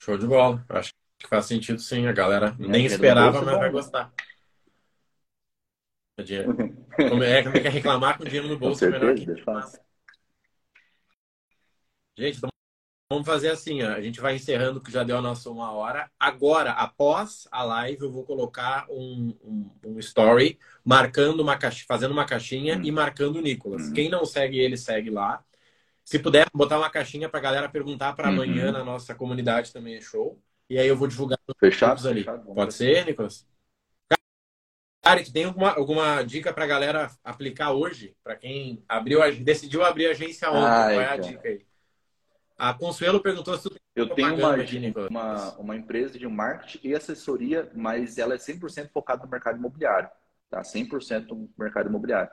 [0.00, 0.64] Show de bola.
[0.68, 2.06] Acho que faz sentido sim.
[2.06, 4.12] A galera é, nem esperava, mas vai gostar.
[7.08, 8.84] Como é, como é que é reclamar com dinheiro no bolso?
[8.84, 9.89] Com certeza, é melhor que...
[12.20, 12.50] Gente, então
[13.10, 13.94] vamos fazer assim, ó.
[13.94, 16.10] a gente vai encerrando que já deu a nossa uma hora.
[16.20, 22.10] Agora, após a live, eu vou colocar um, um, um story marcando uma caixinha, fazendo
[22.10, 22.82] uma caixinha hum.
[22.84, 23.88] e marcando o Nicolas.
[23.88, 23.94] Hum.
[23.94, 25.42] Quem não segue ele, segue lá.
[26.04, 28.34] Se puder botar uma caixinha para a galera perguntar para uhum.
[28.34, 30.38] amanhã na nossa comunidade também é show.
[30.68, 32.20] E aí eu vou divulgar fechado, ali.
[32.20, 33.48] Fechado, Pode ser, Nicolas?
[35.02, 38.14] Cara, tem alguma, alguma dica para a galera aplicar hoje?
[38.22, 41.22] Para quem abriu, decidiu abrir a agência ontem, Ai, qual é a cara.
[41.22, 41.69] dica aí?
[42.60, 46.88] A Consuelo perguntou se tu tem Eu tenho uma, aqui, uma, uma empresa de marketing
[46.88, 50.10] e assessoria, mas ela é 100% focada no mercado imobiliário.
[50.50, 50.60] Tá?
[50.60, 52.30] 100% no mercado imobiliário.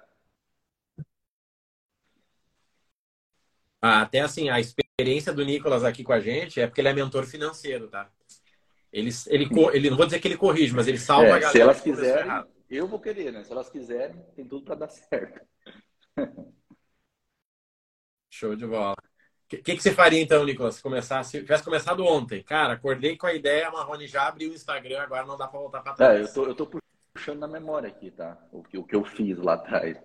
[3.81, 6.93] Ah, até assim, a experiência do Nicolas aqui com a gente é porque ele é
[6.93, 8.11] mentor financeiro, tá?
[8.91, 11.51] Ele, ele, ele não vou dizer que ele corrige, mas ele salva é, a galera.
[11.51, 13.45] Se elas quiserem, eu vou querer, né?
[13.45, 15.39] Se elas quiserem, tem tudo para dar certo.
[18.29, 18.95] Show de bola.
[19.47, 22.43] Que, que, que, você faria então, Nicolas, se começasse, se tivesse começado ontem?
[22.43, 25.59] Cara, acordei com a ideia, a Marrone já abriu o Instagram, agora não dá para
[25.59, 26.19] voltar para trás.
[26.19, 26.81] É, eu tô, eu tô
[27.13, 28.37] puxando na memória aqui, tá?
[28.51, 29.97] O que, o que eu fiz lá atrás.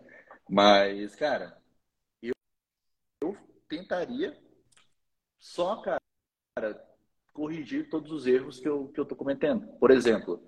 [0.49, 1.59] Mas, cara,
[2.23, 2.33] eu,
[3.21, 3.37] eu
[3.69, 4.37] tentaria
[5.39, 5.99] só, cara,
[7.33, 9.67] corrigir todos os erros que eu, que eu tô cometendo.
[9.79, 10.43] Por exemplo,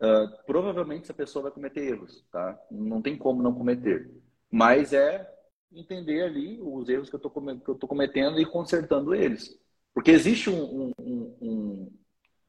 [0.00, 2.58] uh, provavelmente essa pessoa vai cometer erros, tá?
[2.70, 4.10] Não tem como não cometer.
[4.50, 5.33] Mas é
[5.72, 9.58] entender ali os erros que eu estou cometendo e consertando eles.
[9.92, 11.92] Porque existe um, um, um, um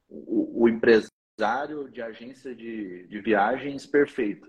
[0.08, 4.48] o, o, empresário de agência de, de viagens perfeito.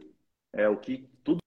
[0.53, 1.39] É o que tudo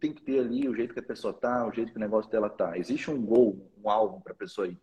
[0.00, 2.30] tem que ter ali, o jeito que a pessoa tá, o jeito que o negócio
[2.30, 2.78] dela tá.
[2.78, 4.80] Existe um gol, um alvo para a pessoa ir.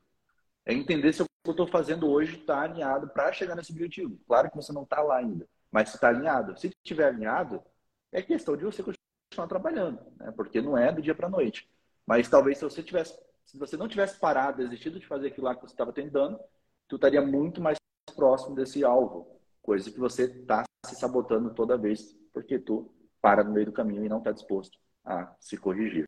[0.65, 4.19] É entender se o que eu estou fazendo hoje está alinhado para chegar nesse objetivo.
[4.27, 6.59] Claro que você não está lá ainda, mas está alinhado.
[6.59, 7.63] Se estiver alinhado,
[8.11, 10.31] é questão de você continuar trabalhando, né?
[10.35, 11.69] porque não é do dia para a noite.
[12.09, 15.53] Mas talvez se você tivesse, se você não tivesse parado, desistido de fazer aquilo lá
[15.53, 16.39] que você estava tentando,
[16.87, 17.77] tu estaria muito mais
[18.15, 22.91] próximo desse alvo, coisa que você está se sabotando toda vez, porque tu
[23.21, 26.07] para no meio do caminho e não está disposto a se corrigir.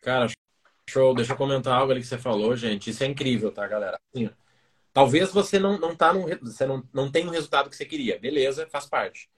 [0.00, 0.28] Cara,
[0.88, 1.16] show.
[1.16, 2.90] Deixa eu comentar algo ali que você falou, gente.
[2.90, 3.98] Isso é incrível, tá, galera?
[4.14, 4.30] Assim,
[4.92, 8.20] talvez você não, não tá num, você não, não tem o resultado que você queria.
[8.20, 9.28] Beleza, faz parte.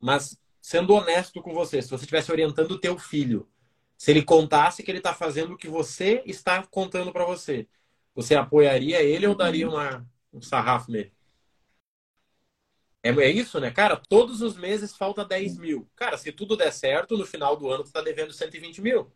[0.00, 3.48] Mas sendo honesto com você, se você estivesse orientando o teu filho,
[3.98, 7.68] se ele contasse que ele está fazendo o que você está contando para você,
[8.14, 11.12] você apoiaria ele ou daria uma, um sarrafo nele?
[13.02, 13.72] É, é isso, né?
[13.72, 15.88] Cara, todos os meses falta 10 mil.
[15.96, 19.12] Cara, se tudo der certo, no final do ano tu tá devendo 120 mil.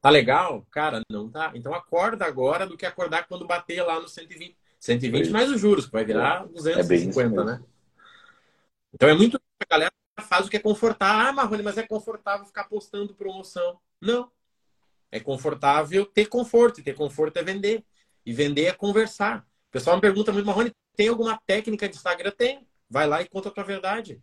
[0.00, 0.66] Tá legal?
[0.68, 1.52] Cara, não tá.
[1.54, 4.56] Então acorda agora do que acordar quando bater lá no 120.
[4.80, 7.62] 120 mais os juros, que vai virar 250, é né?
[8.92, 9.40] Então é muito.
[9.60, 11.28] A galera faz o que é confortável.
[11.28, 13.80] Ah, Marrone, mas é confortável ficar postando promoção.
[14.00, 14.30] Não.
[15.10, 16.80] É confortável ter conforto.
[16.80, 17.84] E ter conforto é vender.
[18.24, 19.46] E vender é conversar.
[19.68, 22.30] O pessoal me pergunta muito, Marrone, tem alguma técnica de Instagram?
[22.32, 22.66] Tem.
[22.88, 24.22] Vai lá e conta a tua verdade.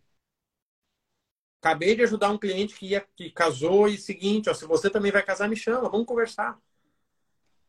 [1.60, 5.12] Acabei de ajudar um cliente que, ia, que casou e seguinte, ó, se você também
[5.12, 6.58] vai casar, me chama, vamos conversar.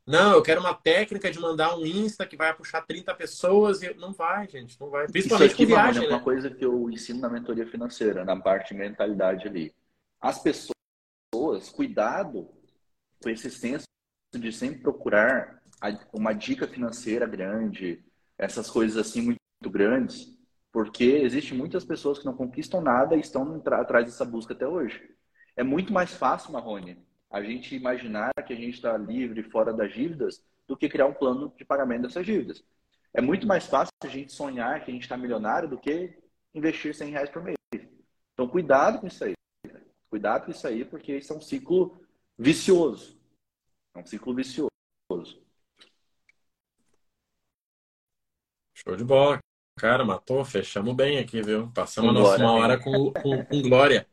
[0.06, 3.94] Não, eu quero uma técnica de mandar um Insta que vai puxar 30 pessoas e
[3.94, 5.08] não vai, gente, não vai.
[5.08, 6.24] Principalmente Isso aqui, com viagem, é uma né?
[6.24, 9.74] coisa que eu ensino na mentoria financeira, na parte de mentalidade ali.
[10.20, 12.50] As pessoas, cuidado
[13.22, 13.86] com esse senso
[14.34, 15.62] de sempre procurar
[16.14, 18.04] uma dica financeira grande,
[18.38, 19.40] essas coisas assim muito
[19.70, 20.36] grandes,
[20.72, 25.02] porque existem muitas pessoas que não conquistam nada e estão atrás dessa busca até hoje.
[25.56, 26.98] É muito mais fácil, Marrone,
[27.32, 31.14] a gente imaginar que a gente está livre, fora das dívidas, do que criar um
[31.14, 32.64] plano de pagamento dessas dívidas.
[33.14, 36.18] É muito mais fácil a gente sonhar que a gente está milionário do que
[36.54, 37.58] investir 100 reais por mês.
[38.34, 39.34] Então, cuidado com isso aí.
[40.10, 42.02] Cuidado com isso aí, porque isso é um ciclo
[42.38, 43.18] vicioso.
[43.96, 44.70] É um ciclo vicioso.
[48.74, 49.40] Show de bola.
[49.78, 51.72] Cara, matou, fechamos bem aqui, viu?
[51.72, 54.08] Passamos a nossa uma hora com, com, com glória.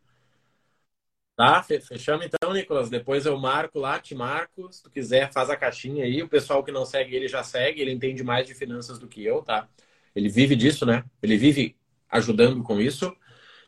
[1.38, 1.62] Tá?
[1.62, 2.90] Fechamos então, Nicolas.
[2.90, 4.72] Depois eu marco lá, te marco.
[4.72, 6.20] Se tu quiser, faz a caixinha aí.
[6.20, 7.80] O pessoal que não segue ele já segue.
[7.80, 9.68] Ele entende mais de finanças do que eu, tá?
[10.16, 11.04] Ele vive disso, né?
[11.22, 11.76] Ele vive
[12.10, 13.16] ajudando com isso.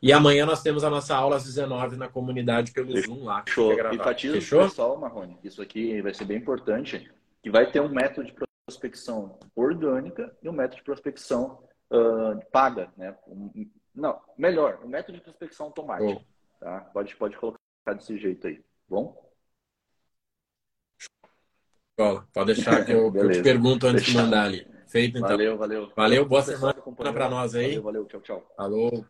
[0.03, 2.91] E amanhã nós temos a nossa aula às 19 na comunidade pelo.
[2.99, 3.45] Zoom lá.
[3.47, 3.71] Fechou.
[3.93, 4.63] Enfatiza Fechou?
[4.63, 5.37] pessoal, Marrone.
[5.41, 7.09] Isso aqui vai ser bem importante.
[7.41, 12.91] Que vai ter um método de prospecção orgânica e um método de prospecção uh, paga,
[12.97, 13.15] né?
[13.95, 16.21] Não, melhor, um método de prospecção automática.
[16.21, 16.31] Oh.
[16.59, 16.81] Tá?
[16.93, 18.63] Pode, pode colocar desse jeito aí.
[18.87, 19.31] Bom?
[21.91, 22.27] Escola.
[22.33, 24.11] Pode deixar que eu, eu te pergunto antes Deixa.
[24.11, 24.67] de mandar ali.
[24.87, 25.29] Feito então.
[25.29, 25.91] Valeu, valeu.
[25.95, 26.73] Valeu, boa semana
[27.13, 27.79] para nós aí.
[27.79, 28.53] Valeu, valeu, tchau, tchau.
[28.55, 29.05] Falou.